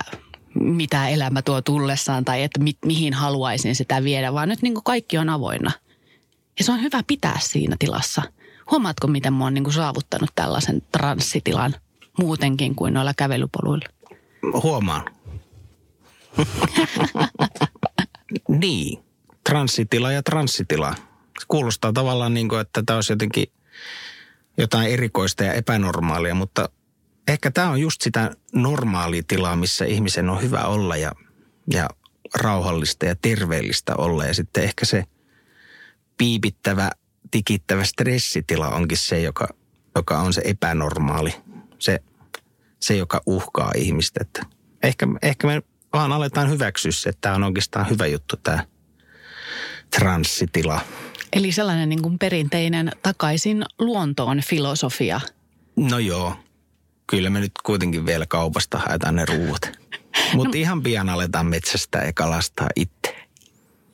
mitä 0.60 1.08
elämä 1.08 1.41
tuo 1.41 1.62
tullessaan 1.62 2.25
tai 2.25 2.43
että 2.43 2.60
mi, 2.60 2.72
mihin 2.86 3.13
haluaisin 3.13 3.75
sitä 3.75 4.03
viedä, 4.03 4.34
vaan 4.34 4.50
nyt 4.50 4.62
niin 4.62 4.74
kuin 4.74 4.84
kaikki 4.84 5.17
on 5.17 5.29
avoinna. 5.29 5.72
Ja 6.58 6.63
se 6.63 6.72
on 6.72 6.81
hyvä 6.81 7.03
pitää 7.08 7.39
siinä 7.41 7.75
tilassa. 7.79 8.22
Huomaatko, 8.72 9.08
miten 9.08 9.34
mä 9.34 9.43
oon 9.43 9.53
niin 9.53 9.63
kuin 9.63 9.74
saavuttanut 9.74 10.29
tällaisen 10.36 10.81
transsitilan 10.91 11.75
muutenkin 12.20 12.75
kuin 12.75 12.93
noilla 12.93 13.13
kävelypoluilla? 13.17 13.89
Huomaan. 14.63 15.05
niin. 18.48 19.11
Transsitila 19.50 20.12
ja 20.12 20.24
transsitila. 20.24 20.96
Se 21.40 21.46
kuulostaa 21.48 21.94
tavallaan 21.94 22.34
niin 22.34 22.50
kuin, 22.50 22.62
että 22.62 22.84
tämä 22.86 22.98
olisi 22.98 23.14
jotenkin 23.14 23.46
jotain 24.58 24.92
erikoista 24.92 25.44
ja 25.44 25.54
epänormaalia, 25.54 26.36
mutta 26.36 26.70
ehkä 27.28 27.52
tämä 27.52 27.70
on 27.70 27.82
just 27.82 28.02
sitä 28.02 28.36
normaalia 28.54 29.24
tilaa, 29.28 29.56
missä 29.56 29.86
ihmisen 29.86 30.30
on 30.30 30.42
hyvä 30.42 30.62
olla 30.64 30.98
ja, 30.98 31.12
ja 31.74 31.90
rauhallista 32.36 33.06
ja 33.06 33.16
terveellistä 33.16 33.96
olla. 33.96 34.26
Ja 34.26 34.34
sitten 34.34 34.64
ehkä 34.64 34.86
se 34.86 35.04
piipittävä, 36.18 36.92
tikittävä 37.32 37.84
stressitila 37.84 38.70
onkin 38.70 38.98
se, 38.98 39.22
joka, 39.22 39.48
joka 39.96 40.20
on 40.20 40.34
se 40.34 40.42
epänormaali. 40.46 41.36
Se, 41.80 42.00
se, 42.80 42.96
joka 42.96 43.22
uhkaa 43.26 43.72
ihmistä. 43.76 44.20
Että 44.22 44.46
ehkä, 44.84 45.08
ehkä 45.22 45.48
me 45.48 45.62
vaan 45.94 46.12
aletaan 46.12 46.50
hyväksyä 46.50 46.92
se, 46.92 47.10
että 47.10 47.22
tämä 47.22 47.36
on 47.36 47.44
oikeastaan 47.44 47.90
hyvä 47.90 48.08
juttu 48.08 48.36
tämä 48.44 48.66
transsitila. 50.00 50.81
Eli 51.34 51.51
sellainen 51.51 51.89
niin 51.89 52.01
kuin 52.01 52.20
perinteinen 52.20 52.91
takaisin 53.03 53.65
luontoon 53.79 54.41
filosofia. 54.41 55.22
No 55.75 56.00
joo, 56.00 56.36
kyllä 57.08 57.29
me 57.29 57.39
nyt 57.39 57.51
kuitenkin 57.63 58.05
vielä 58.05 58.25
kaupasta 58.25 58.77
haetaan 58.77 59.15
ne 59.15 59.25
ruuat. 59.25 59.62
Mutta 60.36 60.58
no, 60.58 60.62
ihan 60.62 60.84
pian 60.84 61.10
aletaan 61.10 61.46
metsästä 61.46 61.98
ja 61.98 62.13
kalastaa 62.13 62.70
itse. 62.75 63.22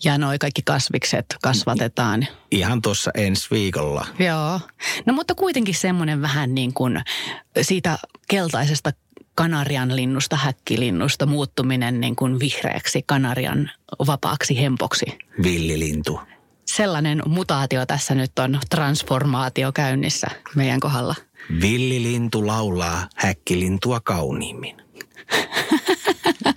Ja 0.03 0.17
noi 0.17 0.39
kaikki 0.39 0.61
kasvikset 0.61 1.25
kasvatetaan. 1.41 2.27
Ihan 2.51 2.81
tuossa 2.81 3.11
ensi 3.15 3.47
viikolla. 3.51 4.07
Joo. 4.19 4.59
No 5.05 5.13
mutta 5.13 5.35
kuitenkin 5.35 5.75
semmoinen 5.75 6.21
vähän 6.21 6.55
niin 6.55 6.73
kuin 6.73 7.01
siitä 7.61 7.97
keltaisesta 8.27 8.91
kanarian 9.37 9.95
linnusta, 9.95 10.35
häkkilinnusta 10.35 11.25
muuttuminen 11.25 12.01
niin 12.01 12.15
kuin 12.15 12.39
vihreäksi 12.39 13.03
kanarian 13.05 13.71
vapaaksi 14.07 14.61
hempoksi. 14.61 15.05
Villilintu. 15.43 16.19
Sellainen 16.65 17.21
mutaatio 17.25 17.85
tässä 17.85 18.15
nyt 18.15 18.39
on 18.39 18.59
transformaatio 18.69 19.71
käynnissä 19.71 20.27
meidän 20.55 20.79
kohdalla. 20.79 21.15
Villilintu 21.61 22.47
laulaa 22.47 23.07
häkkilintua 23.15 23.99
kauniimmin. 23.99 24.77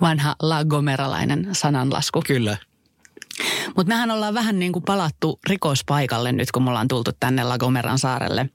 Vanha 0.00 0.36
lagomeralainen 0.42 1.48
sananlasku. 1.52 2.22
Kyllä. 2.26 2.56
Mutta 3.76 3.88
mehän 3.88 4.10
ollaan 4.10 4.34
vähän 4.34 4.58
niin 4.58 4.72
kuin 4.72 4.84
palattu 4.84 5.38
rikospaikalle 5.48 6.32
nyt, 6.32 6.52
kun 6.52 6.62
me 6.62 6.70
ollaan 6.70 6.88
tultu 6.88 7.10
tänne 7.20 7.44
Lagomeran 7.44 7.98
saarelle. 7.98 8.50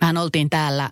Mehän 0.00 0.16
oltiin 0.16 0.50
täällä, 0.50 0.90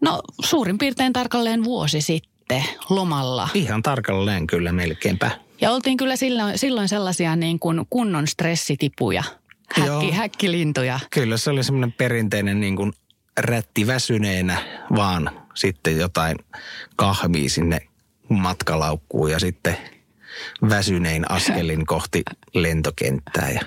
no 0.00 0.22
suurin 0.44 0.78
piirtein 0.78 1.12
tarkalleen 1.12 1.64
vuosi 1.64 2.00
sitten 2.00 2.64
lomalla. 2.90 3.48
Ihan 3.54 3.82
tarkalleen 3.82 4.46
kyllä 4.46 4.72
melkeinpä. 4.72 5.30
Ja 5.60 5.70
oltiin 5.70 5.96
kyllä 5.96 6.16
silloin, 6.16 6.58
silloin 6.58 6.88
sellaisia 6.88 7.36
niin 7.36 7.58
kuin 7.58 7.86
kunnon 7.90 8.26
stressitipuja, 8.26 9.24
häkki, 9.76 10.10
häkkilintuja. 10.10 11.00
Kyllä 11.10 11.36
se 11.36 11.50
oli 11.50 11.64
semmoinen 11.64 11.92
perinteinen 11.92 12.60
niin 12.60 12.76
kuin 12.76 12.92
rätti 13.38 13.86
väsyneenä, 13.86 14.62
vaan 14.96 15.30
sitten 15.54 15.96
jotain 15.96 16.36
kahvia 16.96 17.50
sinne 17.50 17.80
matkalaukkuun 18.28 19.30
ja 19.30 19.38
sitten 19.38 19.76
väsynein 20.68 21.30
askelin 21.30 21.86
kohti 21.86 22.22
lentokenttää. 22.54 23.50
Ja, 23.50 23.60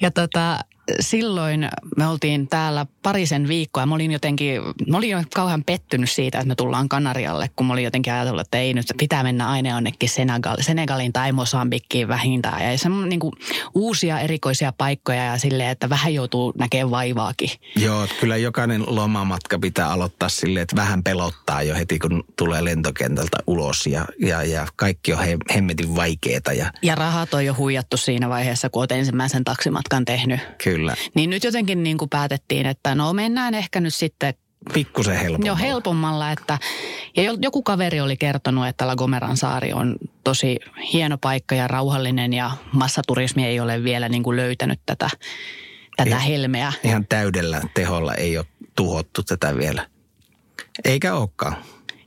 ja 0.00 0.10
tota, 0.10 0.58
silloin 1.00 1.68
me 1.96 2.06
oltiin 2.06 2.48
täällä 2.48 2.86
parisen 3.02 3.48
viikkoa. 3.48 3.86
Mä 3.86 3.94
olin 3.94 4.12
jotenkin, 4.12 4.60
mä 4.88 4.96
olin 4.96 5.10
jo 5.10 5.22
kauhean 5.34 5.64
pettynyt 5.64 6.10
siitä, 6.10 6.38
että 6.38 6.48
me 6.48 6.54
tullaan 6.54 6.88
Kanarialle, 6.88 7.50
kun 7.56 7.66
mä 7.66 7.72
olin 7.72 7.84
jotenkin 7.84 8.12
ajatellut, 8.12 8.40
että 8.40 8.58
ei 8.58 8.74
nyt 8.74 8.86
pitää 8.98 9.22
mennä 9.22 9.50
aina 9.50 9.70
jonnekin 9.70 10.08
Senegal, 10.08 10.56
Senegalin 10.60 11.12
tai 11.12 11.32
Mosambikkiin 11.32 12.08
vähintään. 12.08 12.72
Ja 12.72 12.78
se 12.78 12.88
on 12.88 13.08
niin 13.08 13.20
kuin 13.20 13.32
uusia 13.74 14.20
erikoisia 14.20 14.72
paikkoja 14.78 15.24
ja 15.24 15.38
silleen, 15.38 15.68
että 15.68 15.90
vähän 15.90 16.14
joutuu 16.14 16.52
näkemään 16.58 16.90
vaivaakin. 16.90 17.50
Joo, 17.76 18.06
kyllä 18.20 18.36
jokainen 18.36 18.84
lomamatka 18.86 19.58
pitää 19.58 19.88
aloittaa 19.90 20.28
silleen, 20.28 20.62
että 20.62 20.76
vähän 20.76 21.02
pelottaa 21.02 21.62
jo 21.62 21.74
heti, 21.74 21.98
kun 21.98 22.24
tulee 22.38 22.64
lentokentältä 22.64 23.38
ulos 23.46 23.86
ja, 23.86 24.06
ja, 24.20 24.42
ja 24.42 24.66
kaikki 24.76 25.12
on 25.12 25.24
he, 25.24 25.36
hemmetin 25.54 25.96
vaikeeta. 25.96 26.52
Ja... 26.52 26.72
ja 26.82 26.94
rahat 26.94 27.34
on 27.34 27.44
jo 27.44 27.54
huijattu 27.58 27.96
siinä 27.96 28.28
vaiheessa, 28.28 28.70
kun 28.70 28.80
olet 28.80 28.92
ensimmäisen 28.92 29.44
taksimatkan 29.44 30.04
tehnyt. 30.04 30.40
Kyllä 30.64 30.71
Kyllä. 30.74 30.94
Niin 31.14 31.30
nyt 31.30 31.44
jotenkin 31.44 31.82
niin 31.82 31.98
kuin 31.98 32.08
päätettiin, 32.08 32.66
että 32.66 32.94
no 32.94 33.12
mennään 33.12 33.54
ehkä 33.54 33.80
nyt 33.80 33.94
sitten 33.94 34.34
Pikkusen 34.74 35.16
helpommalla. 35.16 35.46
Joo, 35.46 35.56
helpommalla. 35.56 36.30
Että, 36.30 36.58
ja 37.16 37.22
joku 37.40 37.62
kaveri 37.62 38.00
oli 38.00 38.16
kertonut, 38.16 38.66
että 38.66 38.86
Lagomeran 38.86 39.36
saari 39.36 39.72
on 39.72 39.96
tosi 40.24 40.56
hieno 40.92 41.18
paikka 41.18 41.54
ja 41.54 41.68
rauhallinen 41.68 42.32
ja 42.32 42.50
massaturismi 42.72 43.46
ei 43.46 43.60
ole 43.60 43.84
vielä 43.84 44.08
niin 44.08 44.22
kuin 44.22 44.36
löytänyt 44.36 44.80
tätä, 44.86 45.10
tätä 45.96 46.10
ihan, 46.10 46.22
helmeä. 46.22 46.72
Ihan 46.84 47.06
täydellä 47.06 47.60
teholla 47.74 48.14
ei 48.14 48.38
ole 48.38 48.46
tuhottu 48.76 49.22
tätä 49.22 49.56
vielä. 49.56 49.86
Eikä 50.84 51.14
olekaan. 51.14 51.56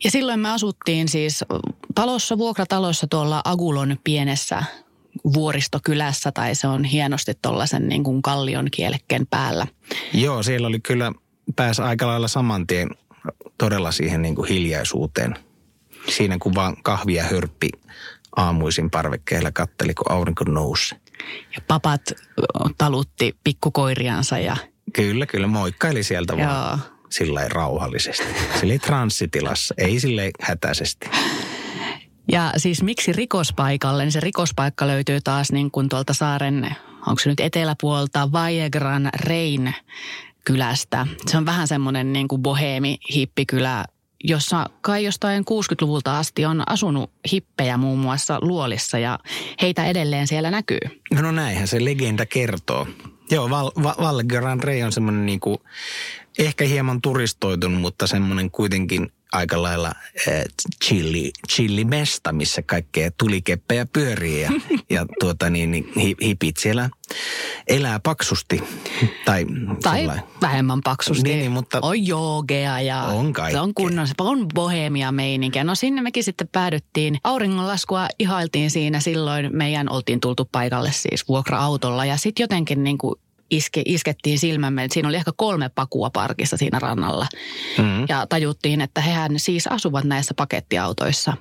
Ja 0.04 0.12
silloin 0.12 0.40
me 0.40 0.50
asuttiin 0.50 1.10
siis 1.10 1.46
talossa, 1.96 2.38
vuokratalossa 2.38 3.08
tuolla 3.08 3.42
Agulon 3.46 3.98
pienessä 4.04 4.64
vuoristokylässä 5.34 6.32
tai 6.32 6.56
se 6.56 6.68
on 6.68 6.84
hienosti 6.84 7.34
tuollaisen 7.42 7.88
niin 7.88 8.04
kuin 8.04 8.22
kallion 8.22 8.68
kielekken 8.72 9.28
päällä. 9.28 9.68
Joo, 10.14 10.44
siellä 10.44 10.68
oli 10.68 10.80
kyllä, 10.80 11.12
pääsi 11.56 11.82
aika 11.82 12.08
lailla 12.08 12.28
saman 12.28 12.68
tien 12.68 12.90
todella 13.58 13.92
siihen 13.92 14.22
niin 14.22 14.36
kuin 14.36 14.50
hiljaisuuteen. 14.50 15.36
Siinä 16.10 16.38
kun 16.40 16.56
vaan 16.56 16.76
kahvia 16.84 17.24
hörppi 17.24 17.70
aamuisin 18.36 18.90
parvekkeella 18.90 19.52
katteli, 19.52 19.94
kun 19.94 20.12
aurinko 20.12 20.44
nousi. 20.44 20.96
Ja 21.56 21.62
papat 21.68 22.02
talutti 22.78 23.36
pikkukoiriansa 23.44 24.40
ja... 24.40 24.58
Kyllä, 24.94 25.26
kyllä, 25.26 25.48
moikkaili 25.48 26.04
sieltä 26.04 26.34
Joo. 26.34 26.48
vaan 26.48 26.80
sillä 27.10 27.48
rauhallisesti. 27.48 28.24
Sillä 28.60 28.78
transsitilassa, 28.78 29.76
ei 29.78 30.00
sille 30.00 30.32
hätäisesti. 30.42 31.10
Ja 32.32 32.54
siis 32.58 32.84
miksi 32.84 33.12
rikospaikalle? 33.14 34.04
Niin 34.04 34.12
se 34.12 34.20
rikospaikka 34.20 34.88
löytyy 34.88 35.22
taas 35.22 35.52
niin 35.52 35.72
kuin 35.72 35.90
tuolta 35.90 36.14
saaren, 36.14 36.76
onko 37.08 37.20
se 37.20 37.30
nyt 37.30 37.40
eteläpuolta, 37.40 38.32
Vajegran 38.32 39.10
Rein 39.20 39.76
kylästä. 40.46 41.08
Se 41.28 41.38
on 41.38 41.46
vähän 41.46 41.68
semmoinen 41.68 42.14
niin 42.14 42.28
kuin 42.28 42.42
boheemi 42.42 42.98
hippikylä, 43.16 43.86
jossa 44.24 44.70
kai 44.82 45.04
jostain 45.04 45.44
60-luvulta 45.44 46.20
asti 46.20 46.46
on 46.46 46.64
asunut 46.70 47.12
hippejä 47.32 47.78
muun 47.78 48.00
muassa 48.00 48.40
Luolissa 48.42 49.00
ja 49.00 49.20
heitä 49.62 49.86
edelleen 49.86 50.28
siellä 50.28 50.52
näkyy. 50.52 50.80
No 51.22 51.32
näinhän 51.32 51.68
se 51.68 51.86
legenda 51.86 52.26
kertoo. 52.26 52.88
Joo, 53.32 53.50
Val, 53.50 53.72
Val, 53.84 54.24
Rei 54.64 54.84
on 54.84 54.92
semmoinen 54.92 55.26
niin 55.26 55.40
kuin, 55.40 55.58
ehkä 56.40 56.66
hieman 56.66 57.02
turistoitunut, 57.02 57.82
mutta 57.82 58.08
semmoinen 58.08 58.52
kuitenkin 58.52 59.12
aika 59.36 59.62
lailla 59.62 59.88
äh, 60.28 60.44
chilli, 60.86 61.32
chillimesta, 61.52 62.34
missä 62.34 62.62
kaikkea 62.62 63.12
tulikeppejä 63.18 63.86
pyörii 63.94 64.42
ja, 64.42 64.52
ja 64.90 65.06
tuota 65.20 65.50
niin, 65.50 65.72
niin 65.72 65.92
hi- 66.02 66.16
hipit 66.22 66.58
siellä 66.58 66.90
elää 67.68 68.00
paksusti. 68.00 68.64
Tai, 69.26 69.46
Tai 69.84 69.98
sellainen. 70.00 70.24
vähemmän 70.42 70.82
paksusti. 70.84 71.24
Niin, 71.24 71.40
niin, 71.40 71.52
mutta- 71.52 71.80
On 71.82 72.06
joogea 72.08 72.82
ja 72.82 73.04
On 73.04 73.34
kaikkea. 73.34 73.58
se 73.60 73.62
on 73.62 73.74
kunnon, 73.74 74.08
on 74.20 74.48
bohemia 74.56 75.12
meininkiä. 75.12 75.64
No 75.64 75.76
sinne 75.76 76.02
mekin 76.02 76.24
sitten 76.24 76.48
päädyttiin. 76.52 77.18
Auringonlaskua 77.24 78.08
ihailtiin 78.20 78.72
siinä 78.72 79.00
silloin. 79.00 79.50
Meidän 79.54 79.90
oltiin 79.90 80.20
tultu 80.20 80.50
paikalle 80.52 80.92
siis 80.92 81.28
vuokra-autolla 81.28 82.06
ja 82.06 82.18
sitten 82.18 82.44
jotenkin 82.44 82.84
niin 82.84 82.98
kuin 82.98 83.16
iske, 83.50 83.82
iskettiin 83.86 84.40
silmämme, 84.40 84.88
siinä 84.92 85.10
oli 85.10 85.18
ehkä 85.18 85.32
kolme 85.38 85.70
pakua 85.70 86.10
parkissa 86.10 86.58
siinä 86.58 86.80
rannalla. 86.80 87.28
Mm. 87.78 88.06
Ja 88.10 88.28
tajuttiin, 88.28 88.82
että 88.82 89.02
hehän 89.02 89.40
siis 89.40 89.68
asuvat 89.68 90.04
näissä 90.04 90.34
pakettiautoissa. 90.34 91.34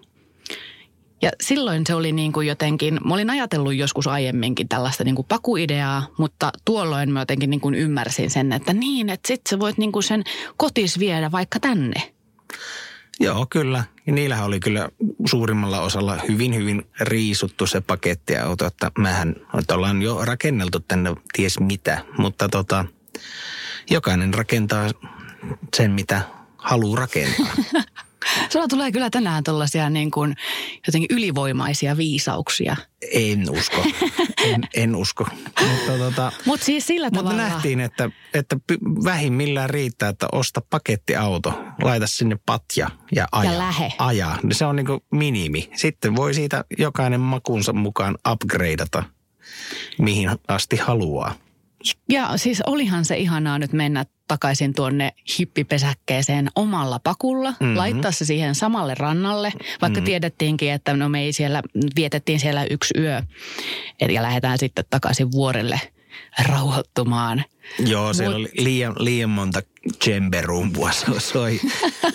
Ja 1.23 1.31
silloin 1.41 1.87
se 1.87 1.95
oli 1.95 2.13
niin 2.13 2.33
kuin 2.33 2.47
jotenkin, 2.47 3.01
mä 3.05 3.15
olin 3.15 3.31
ajatellut 3.31 3.75
joskus 3.75 4.07
aiemminkin 4.07 4.69
tällaista 4.69 5.05
niin 5.05 5.15
kuin 5.15 5.27
pakuideaa, 5.29 6.07
mutta 6.19 6.51
tuolloin 6.65 7.13
mä 7.13 7.21
jotenkin 7.21 7.51
niin 7.51 7.61
kuin 7.61 7.75
ymmärsin 7.75 8.31
sen, 8.31 8.53
että 8.53 8.73
niin, 8.73 9.11
että 9.11 9.29
sit 9.29 9.41
sä 9.51 9.59
voit 9.59 9.79
niin 9.79 9.93
kuin 9.93 10.03
sen 10.03 10.25
kotis 10.57 10.99
viedä 10.99 11.33
vaikka 11.33 11.61
tänne. 11.61 12.13
Joo, 13.21 13.47
kyllä. 13.51 13.85
Ja 14.07 14.13
niillähän 14.13 14.47
oli 14.47 14.61
kyllä 14.61 14.89
suurimmalla 15.27 15.81
osalla 15.81 16.19
hyvin, 16.29 16.55
hyvin 16.55 16.87
riisuttu 17.01 17.67
se 17.67 17.81
pakettiauto, 17.81 18.67
että 18.67 18.91
mehän 18.99 19.37
että 19.59 19.75
ollaan 19.75 20.03
jo 20.03 20.25
rakenneltu 20.25 20.81
tänne 20.81 21.15
ties 21.33 21.61
mitä, 21.61 22.05
mutta 22.19 22.49
tota, 22.49 22.85
jokainen 23.91 24.35
rakentaa 24.35 24.91
sen, 25.77 25.91
mitä 25.91 26.23
haluaa 26.57 27.01
rakentaa. 27.01 27.55
Sulla 28.49 28.69
tulee 28.69 28.93
kyllä 28.93 29.11
tänään 29.11 29.45
tällaisia 29.45 29.91
niin 29.91 30.11
kuin 30.11 30.37
jotenkin 30.87 31.17
ylivoimaisia 31.17 31.97
viisauksia. 31.97 32.77
En 33.13 33.51
usko. 33.51 33.85
En, 34.45 34.61
en 34.75 34.97
usko. 34.97 35.27
Mutta, 35.45 35.99
tota, 35.99 36.33
Mutta 36.47 36.67
siis 36.67 36.87
sillä 36.87 37.07
mutta 37.07 37.19
tavalla... 37.19 37.43
nähtiin, 37.43 37.81
että, 37.81 38.11
että 38.35 38.57
vähimmillään 39.05 39.71
riittää, 39.71 40.09
että 40.09 40.27
osta 40.33 40.61
pakettiauto, 40.71 41.65
laita 41.83 42.07
sinne 42.07 42.39
patja 42.47 42.91
ja 43.15 43.27
aja. 43.33 43.53
Ja 43.53 43.59
lähe. 43.59 43.93
Ajaa. 43.99 44.39
Niin 44.43 44.55
Se 44.55 44.65
on 44.65 44.77
niin 44.77 44.87
minimi. 45.11 45.71
Sitten 45.77 46.17
voi 46.17 46.35
siitä 46.35 46.65
jokainen 46.79 47.21
makuunsa 47.21 47.73
mukaan 47.73 48.19
upgradeata, 48.33 49.03
mihin 49.99 50.31
asti 50.49 50.77
haluaa. 50.77 51.35
Ja 52.09 52.37
siis 52.37 52.63
olihan 52.67 53.05
se 53.05 53.17
ihanaa 53.17 53.59
nyt 53.59 53.73
mennä 53.73 54.05
takaisin 54.29 54.75
tuonne 54.75 55.13
hippipesäkkeeseen 55.39 56.49
omalla 56.57 56.99
pakulla, 56.99 57.51
Mhm. 57.51 57.65
mm-hmm. 57.65 57.77
laittaa 57.77 58.11
se 58.13 58.25
siihen 58.25 58.55
samalle 58.55 58.95
rannalle, 58.95 59.53
vaikka 59.83 59.89
mm-hmm. 59.89 60.05
tiedettiinkin, 60.05 60.73
että 60.73 60.95
no 60.95 61.09
me 61.09 61.21
ei 61.23 61.33
siellä, 61.33 61.63
vietettiin 61.97 62.41
siellä 62.41 62.65
yksi 62.71 62.95
yö 62.99 63.23
ja 64.13 64.23
lähdetään 64.23 64.59
sitten 64.59 64.85
takaisin 64.91 65.33
vuorelle 65.33 65.81
rauhoittumaan. 66.49 67.45
Joo, 67.87 68.15
siellä 68.15 68.37
Mut- 68.37 68.41
oli 68.41 68.65
liian, 68.65 68.95
liian 68.99 69.31
monta 69.31 69.61
djemberumpua 70.05 70.93
so- 70.93 71.21
soi. 71.21 71.61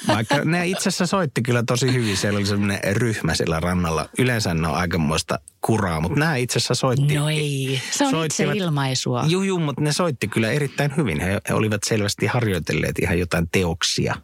Vaikka 0.07 0.37
ne 0.45 0.67
itse 0.67 0.89
asiassa 0.89 1.05
soitti 1.05 1.41
kyllä 1.41 1.63
tosi 1.63 1.93
hyvin. 1.93 2.17
Siellä 2.17 2.37
oli 2.37 2.45
semmoinen 2.45 2.79
ryhmä 2.95 3.35
siellä 3.35 3.59
rannalla. 3.59 4.09
Yleensä 4.17 4.53
ne 4.53 4.67
on 4.67 4.75
aikamoista 4.75 5.39
kuraa, 5.61 6.01
mutta 6.01 6.19
nämä 6.19 6.35
itse 6.35 6.57
asiassa 6.57 6.75
soitti. 6.75 7.15
No 7.15 7.29
ei, 7.29 7.81
se 7.91 8.05
on 8.07 8.25
itse 8.25 8.43
ilmaisua. 8.43 9.25
Juu, 9.27 9.43
juu, 9.43 9.59
mutta 9.59 9.81
ne 9.81 9.93
soitti 9.93 10.27
kyllä 10.27 10.51
erittäin 10.51 10.93
hyvin. 10.97 11.19
He, 11.19 11.39
he 11.49 11.53
olivat 11.53 11.81
selvästi 11.85 12.25
harjoitelleet 12.25 12.99
ihan 12.99 13.19
jotain 13.19 13.49
teoksia. 13.51 14.15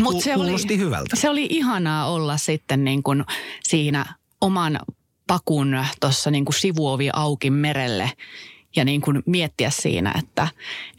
Mut 0.00 0.12
Ku- 0.12 0.22
kuulosti 0.34 0.78
hyvältä. 0.78 1.16
Se 1.16 1.30
oli 1.30 1.46
ihanaa 1.50 2.10
olla 2.10 2.36
sitten 2.36 2.84
niin 2.84 3.02
kuin 3.02 3.24
siinä 3.62 4.06
oman 4.40 4.80
pakun 5.30 5.84
tuossa 6.00 6.30
niin 6.30 6.44
sivuovi 6.58 7.10
auki 7.12 7.50
merelle 7.50 8.12
ja 8.76 8.84
niin 8.84 9.00
kuin 9.00 9.22
miettiä 9.26 9.70
siinä, 9.70 10.14
että, 10.18 10.48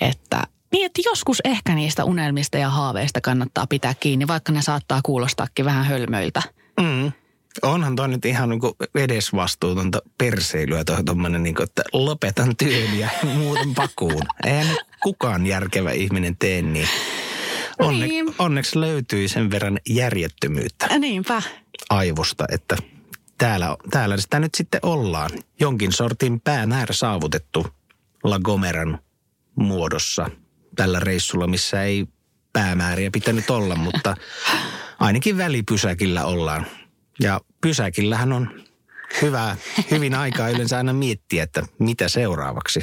että 0.02 0.44
niin, 0.72 0.86
että 0.86 1.02
joskus 1.06 1.42
ehkä 1.46 1.76
niistä 1.76 2.06
unelmista 2.06 2.58
ja 2.58 2.70
haaveista 2.70 3.22
kannattaa 3.22 3.68
pitää 3.68 3.94
kiinni, 4.00 4.28
vaikka 4.28 4.52
ne 4.52 4.62
saattaa 4.62 5.00
kuulostaakin 5.04 5.66
vähän 5.66 5.86
hölmöiltä. 5.86 6.42
Mm. 6.82 7.12
Onhan 7.62 7.96
toi 7.96 8.08
nyt 8.08 8.26
ihan 8.26 8.50
niin 8.50 8.62
edesvastuutonta 8.96 10.02
perseilyä 10.18 10.84
toi 10.84 11.04
tommonen, 11.04 11.44
niin 11.44 11.56
kuin, 11.56 11.64
että 11.64 11.84
lopetan 11.94 12.58
työn 12.58 13.00
ja 13.00 13.10
muutan 13.38 13.74
pakuun. 13.74 14.24
Eihän 14.46 14.78
kukaan 15.04 15.48
järkevä 15.48 15.92
ihminen 15.92 16.38
tee 16.38 16.62
niin. 16.62 16.88
Onne, 17.80 18.08
Niin. 18.08 18.36
Onneksi 18.40 18.80
löytyi 18.80 19.28
sen 19.28 19.52
verran 19.52 19.80
järjettömyyttä 19.90 21.00
niinpä. 21.00 21.42
aivosta, 21.90 22.46
että 22.52 22.78
täällä, 23.42 23.78
täällä 23.92 24.18
sitä 24.18 24.40
nyt 24.40 24.56
sitten 24.56 24.80
ollaan. 24.84 25.32
Jonkin 25.60 25.92
sortin 25.92 26.42
päämäärä 26.42 26.94
saavutettu 26.94 27.68
La 28.24 28.40
Gomeran 28.40 29.00
muodossa 29.56 30.30
tällä 30.76 31.00
reissulla, 31.00 31.48
missä 31.48 31.84
ei 31.84 32.08
päämääriä 32.54 33.12
pitänyt 33.12 33.50
olla, 33.50 33.76
mutta 33.76 34.16
ainakin 35.00 35.38
välipysäkillä 35.38 36.26
ollaan. 36.26 36.66
Ja 37.20 37.42
pysäkillähän 37.62 38.34
on 38.34 38.64
hyvä, 39.22 39.58
hyvin 39.92 40.16
aikaa 40.16 40.50
yleensä 40.50 40.78
aina 40.78 40.94
miettiä, 40.94 41.44
että 41.44 41.64
mitä 41.80 42.10
seuraavaksi. 42.10 42.80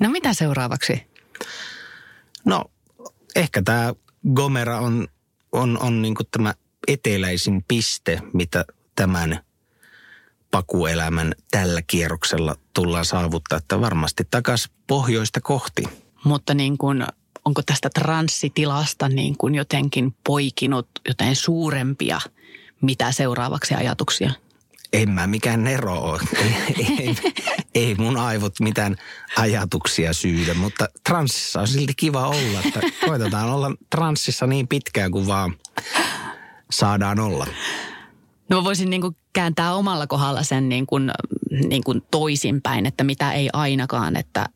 No 0.00 0.10
mitä 0.10 0.34
seuraavaksi? 0.34 1.06
No, 2.44 2.64
ehkä 3.36 3.62
tämä 3.62 3.94
Gomera 4.34 4.78
on, 4.78 5.08
on, 5.52 5.78
on 5.82 6.02
niin 6.02 6.14
tämä 6.30 6.54
eteläisin 6.88 7.64
piste, 7.68 8.22
mitä 8.32 8.64
tämän 8.98 9.40
pakuelämän 10.50 11.34
tällä 11.50 11.82
kierroksella 11.86 12.56
tullaan 12.74 13.04
saavuttaa, 13.04 13.58
että 13.58 13.80
varmasti 13.80 14.24
takaisin 14.30 14.72
pohjoista 14.86 15.40
kohti. 15.40 15.82
Mutta 16.24 16.54
niin 16.54 16.78
kuin, 16.78 17.06
onko 17.44 17.62
tästä 17.66 17.90
transsitilasta 17.90 19.08
niin 19.08 19.36
kuin 19.38 19.54
jotenkin 19.54 20.16
poikinut 20.26 20.88
jotain 21.08 21.36
suurempia, 21.36 22.20
mitä 22.80 23.12
seuraavaksi 23.12 23.74
ajatuksia? 23.74 24.30
En 24.92 25.10
mä 25.10 25.26
mikään 25.26 25.64
nero 25.64 26.00
ole. 26.00 26.20
Ei, 26.78 26.96
ei, 26.98 27.16
ei 27.74 27.94
mun 27.94 28.16
aivot 28.16 28.60
mitään 28.60 28.96
ajatuksia 29.36 30.12
syydä, 30.12 30.54
mutta 30.54 30.88
transsissa 31.08 31.60
on 31.60 31.68
silti 31.68 31.92
kiva 31.96 32.28
olla. 32.28 32.60
Että 32.66 32.80
koitetaan 33.06 33.50
olla 33.50 33.70
transsissa 33.90 34.46
niin 34.46 34.68
pitkään 34.68 35.10
kuin 35.10 35.26
vaan 35.26 35.54
saadaan 36.70 37.20
olla. 37.20 37.46
No 38.50 38.56
mä 38.56 38.64
voisin 38.64 38.90
niin 38.90 39.00
kuin 39.00 39.16
kääntää 39.32 39.74
omalla 39.74 40.06
kohdalla 40.06 40.42
sen 40.42 40.68
niin 40.68 40.86
kuin, 40.86 41.10
niin 41.68 41.84
kuin 41.84 42.02
toisinpäin, 42.10 42.86
että 42.86 43.04
mitä 43.04 43.32
ei 43.32 43.48
ainakaan, 43.52 44.16
että 44.16 44.46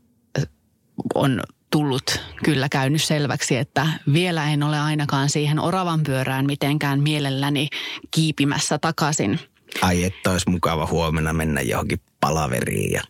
on 1.14 1.42
tullut 1.70 2.20
kyllä 2.44 2.68
käynyt 2.68 3.02
selväksi, 3.02 3.57
että 3.57 3.87
vielä 4.12 4.50
en 4.50 4.62
ole 4.62 4.81
ainakaan 4.81 5.31
siihen 5.31 5.59
oravan 5.59 6.02
pyörään 6.02 6.46
mitenkään 6.46 7.02
mielelläni 7.02 7.68
kiipimässä 8.11 8.78
takaisin. 8.78 9.40
Ai 9.83 10.05
että 10.05 10.31
olisi 10.31 10.50
mukava 10.50 10.87
huomenna 10.87 11.33
mennä 11.33 11.61
johonkin 11.61 12.00
palaveriin 12.20 12.92
ja 12.92 13.02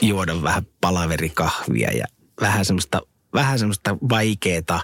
juoda 0.00 0.42
vähän 0.42 0.66
palaverikahvia 0.80 1.92
ja 1.92 2.04
vähän 2.40 2.64
semmoista, 2.64 3.02
vähän 3.38 3.58
semmoista 3.58 3.96
vaikeeta, 4.08 4.80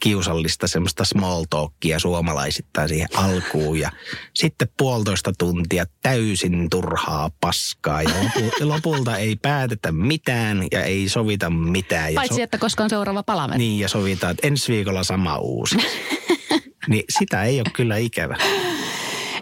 kiusallista 0.00 0.66
semmoista 0.66 1.04
small 1.04 1.44
talkia 1.50 1.98
suomalaisittain 1.98 2.88
siihen 2.88 3.08
alkuun 3.14 3.78
ja 3.78 3.90
sitten 4.34 4.68
puolitoista 4.76 5.32
tuntia 5.38 5.84
täysin 6.02 6.70
turhaa 6.70 7.30
paskaa 7.40 8.02
ja 8.02 8.10
lopu, 8.10 8.50
lopulta 8.60 9.16
ei 9.16 9.36
päätetä 9.36 9.92
mitään 9.92 10.66
ja 10.72 10.84
ei 10.84 11.08
sovita 11.08 11.50
mitään. 11.50 12.14
Ja 12.14 12.18
Paitsi, 12.20 12.42
että 12.42 12.58
koska 12.58 12.84
on 12.84 12.90
seuraava 12.90 13.22
palaveri. 13.22 13.58
Niin 13.58 13.80
ja 13.80 13.88
sovitaan, 13.88 14.30
että 14.30 14.46
ensi 14.46 14.72
viikolla 14.72 15.04
sama 15.04 15.38
uusi. 15.38 15.76
niin 16.90 17.04
sitä 17.18 17.44
ei 17.44 17.60
ole 17.60 17.70
kyllä 17.72 17.96
ikävä. 17.96 18.36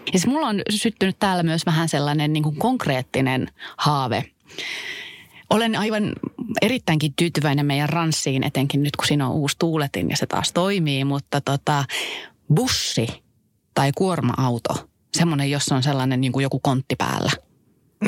Ja 0.05 0.11
siis 0.11 0.27
mulla 0.27 0.47
on 0.47 0.61
syttynyt 0.69 1.19
täällä 1.19 1.43
myös 1.43 1.65
vähän 1.65 1.89
sellainen 1.89 2.33
niin 2.33 2.43
kuin 2.43 2.55
konkreettinen 2.55 3.47
haave. 3.77 4.31
Olen 5.49 5.75
aivan 5.75 6.13
erittäinkin 6.61 7.13
tyytyväinen 7.15 7.65
meidän 7.65 7.89
ranssiin, 7.89 8.43
etenkin 8.43 8.83
nyt 8.83 8.95
kun 8.95 9.07
siinä 9.07 9.27
on 9.27 9.33
uusi 9.33 9.55
tuuletin 9.59 10.09
ja 10.09 10.17
se 10.17 10.25
taas 10.25 10.53
toimii, 10.53 11.05
mutta 11.05 11.41
tota, 11.41 11.85
bussi 12.55 13.07
tai 13.73 13.91
kuorma-auto, 13.95 14.89
semmoinen, 15.17 15.51
jossa 15.51 15.75
on 15.75 15.83
sellainen 15.83 16.21
niin 16.21 16.31
kuin 16.31 16.43
joku 16.43 16.59
kontti 16.59 16.95
päällä. 16.95 17.31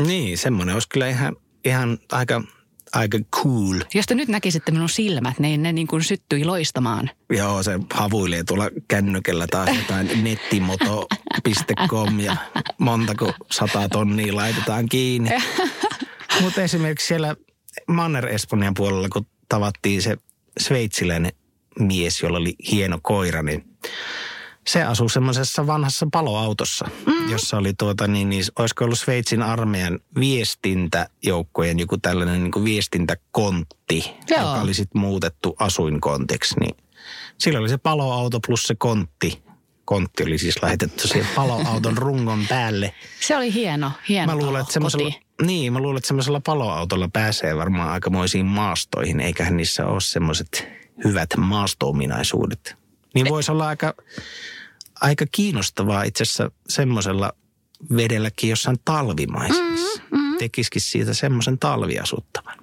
Niin, 0.05 0.37
semmoinen 0.37 0.73
olisi 0.73 0.89
kyllä 0.89 1.07
ihan, 1.09 1.35
ihan 1.65 1.97
aika, 2.11 2.43
aika 2.93 3.19
cool. 3.35 3.75
Jos 3.93 4.05
te 4.05 4.15
nyt 4.15 4.29
näkisitte 4.29 4.71
minun 4.71 4.89
silmät, 4.89 5.39
niin 5.39 5.63
ne 5.63 5.73
niin 5.73 5.87
kuin 5.87 6.03
syttyi 6.03 6.45
loistamaan. 6.45 7.09
Joo, 7.29 7.63
se 7.63 7.79
havuilee 7.93 8.43
tuolla 8.43 8.69
kännykällä 8.87 9.47
taas 9.47 9.69
jotain 9.77 10.09
nettimoto.com 10.23 12.19
ja 12.19 12.35
montako 12.77 13.33
sata 13.51 13.89
tonnia 13.89 14.35
laitetaan 14.35 14.89
kiinni. 14.89 15.29
Mutta 16.41 16.61
esimerkiksi 16.61 17.07
siellä 17.07 17.35
Manner-Espanjan 17.87 18.73
puolella, 18.77 19.07
kun 19.13 19.25
tavattiin 19.49 20.01
se 20.01 20.17
sveitsiläinen 20.59 21.31
mies, 21.79 22.21
jolla 22.21 22.37
oli 22.37 22.55
hieno 22.71 22.99
koira, 23.01 23.43
niin 23.43 23.77
se 24.67 24.83
asui 24.83 25.09
semmoisessa 25.09 25.67
vanhassa 25.67 26.07
paloautossa, 26.11 26.89
mm. 27.05 27.31
jossa 27.31 27.57
oli 27.57 27.73
tuota 27.73 28.07
niin, 28.07 28.29
niin 28.29 28.43
olisiko 28.59 28.85
ollut 28.85 28.99
Sveitsin 28.99 29.43
armeijan 29.43 29.99
viestintäjoukkojen 30.19 31.79
joku 31.79 31.97
tällainen 31.97 32.43
niin 32.43 32.51
kuin 32.51 32.65
viestintäkontti, 32.65 34.15
Joo. 34.29 34.39
joka 34.39 34.61
oli 34.61 34.73
sitten 34.73 35.01
muutettu 35.01 35.55
asuinkontiksi. 35.59 36.59
Niin 36.59 36.77
sillä 37.37 37.59
oli 37.59 37.69
se 37.69 37.77
paloauto 37.77 38.39
plus 38.47 38.63
se 38.63 38.75
kontti. 38.75 39.43
Kontti 39.89 40.23
oli 40.23 40.37
siis 40.37 40.63
lähetetty 40.63 41.07
siihen 41.07 41.29
paloauton 41.35 41.97
rungon 41.97 42.45
päälle. 42.49 42.93
Se 43.19 43.37
oli 43.37 43.53
hieno, 43.53 43.91
hieno 44.09 44.33
mä 44.33 44.39
luulen, 44.39 44.61
että 44.61 44.73
Niin, 45.41 45.73
mä 45.73 45.79
luulen, 45.79 45.97
että 45.97 46.07
semmoisella 46.07 46.41
paloautolla 46.45 47.09
pääsee 47.13 47.57
varmaan 47.57 47.89
aikamoisiin 47.89 48.45
maastoihin, 48.45 49.19
eiköhän 49.19 49.57
niissä 49.57 49.85
ole 49.85 50.01
semmoiset 50.01 50.67
hyvät 51.03 51.29
maastoominaisuudet. 51.37 52.75
Niin 53.15 53.29
voisi 53.29 53.51
olla 53.51 53.67
aika 53.67 53.93
aika 55.01 55.25
kiinnostavaa 55.31 56.03
itse 56.03 56.23
asiassa 56.23 56.51
semmoisella 56.67 57.33
vedelläkin 57.95 58.49
jossain 58.49 58.77
talvimaisemassa. 58.85 60.01
Mm, 60.11 60.17
mm. 60.17 60.37
Tekisikin 60.37 60.81
siitä 60.81 61.13
semmoisen 61.13 61.59
talviasuttavan. 61.59 62.57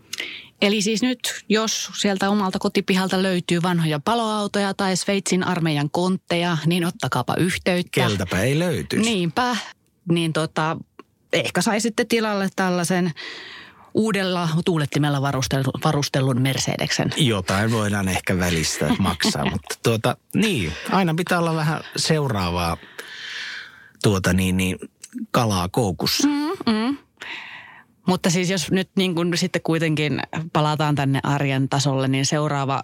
Eli 0.63 0.83
siis 0.83 1.03
nyt, 1.03 1.45
jos 1.49 1.91
sieltä 1.99 2.31
omalta 2.31 2.59
kotipihalta 2.59 3.23
löytyy 3.23 3.63
vanhoja 3.63 4.01
paloautoja 4.01 4.75
tai 4.75 4.97
Sveitsin 4.97 5.45
armeijan 5.45 5.91
kontteja, 5.91 6.57
niin 6.67 6.85
ottakaapa 6.85 7.35
yhteyttä. 7.35 7.91
Keltäpä 8.01 8.41
ei 8.41 8.59
löytyisi. 8.59 9.11
Niinpä. 9.11 9.57
Niin 10.11 10.33
tota, 10.33 10.77
ehkä 11.33 11.63
saisitte 11.63 12.05
tilalle 12.05 12.49
tällaisen 12.57 13.13
uudella 13.95 14.49
tuulettimella 14.65 15.23
varustellun, 15.23 15.73
varustellun 15.85 16.43
Mercedeksen. 16.43 17.13
Jotain 17.17 17.73
voidaan 17.73 18.09
ehkä 18.09 18.39
välistä 18.39 18.89
maksaa, 18.99 19.45
mutta 19.53 19.75
tuota, 19.83 20.17
niin, 20.35 20.73
aina 20.91 21.15
pitää 21.15 21.39
olla 21.39 21.55
vähän 21.55 21.81
seuraavaa 21.97 22.77
tuota 24.03 24.33
niin, 24.33 24.57
niin 24.57 24.79
kalaa 25.31 25.69
koukussa. 25.69 26.29
Mm, 26.29 26.73
mm. 26.73 26.99
Mutta 28.07 28.31
siis 28.31 28.51
jos 28.51 28.71
nyt 28.71 28.91
niin 28.97 29.15
kuin 29.15 29.39
sitten 29.39 29.63
kuitenkin 29.63 30.21
palataan 30.53 30.95
tänne 30.95 31.21
arjen 31.23 31.69
tasolle, 31.69 32.09
niin 32.09 32.27
seuraava 32.27 32.81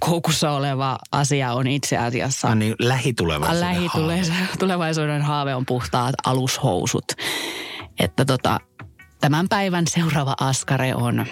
koukussa 0.00 0.50
oleva 0.50 0.98
asia 1.12 1.52
on 1.52 1.66
itse 1.66 1.96
asiassa... 1.96 2.48
Ah, 2.48 2.56
niin, 2.56 2.74
lähitulevaisuuden, 2.78 3.60
lähitulevaisuuden 3.60 4.38
haave. 4.38 4.56
Tulevaisuuden 4.58 5.22
haave 5.22 5.54
on 5.54 5.66
puhtaat 5.66 6.14
alushousut. 6.24 7.04
Että 7.98 8.24
tota, 8.24 8.60
Tämän 9.24 9.48
päivän 9.48 9.86
seuraava 9.86 10.34
askare 10.40 10.94
on, 10.94 11.26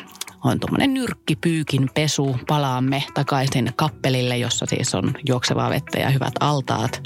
on 0.44 0.60
tuommoinen 0.60 0.94
nyrkkipyykin 0.94 1.90
pesu. 1.94 2.36
Palaamme 2.48 3.04
takaisin 3.14 3.72
kappelille, 3.76 4.36
jossa 4.36 4.66
siis 4.66 4.94
on 4.94 5.14
juoksevaa 5.28 5.70
vettä 5.70 5.98
ja 5.98 6.10
hyvät 6.10 6.32
altaat. 6.40 7.00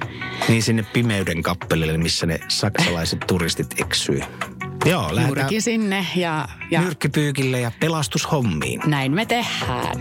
Niin 0.48 0.62
sinne 0.62 0.82
pimeyden 0.92 1.42
kappelille, 1.42 1.98
missä 1.98 2.26
ne 2.26 2.38
saksalaiset 2.48 3.18
turistit 3.26 3.80
eksyy. 3.80 4.20
Joo, 4.90 5.14
lähdetään 5.14 5.62
sinne 5.62 6.06
ja, 6.16 6.48
ja... 6.70 6.80
Nyrkkipyykille 6.80 7.60
ja 7.60 7.70
pelastushommiin. 7.80 8.80
Näin 8.86 9.12
me 9.12 9.26
tehdään. 9.26 9.96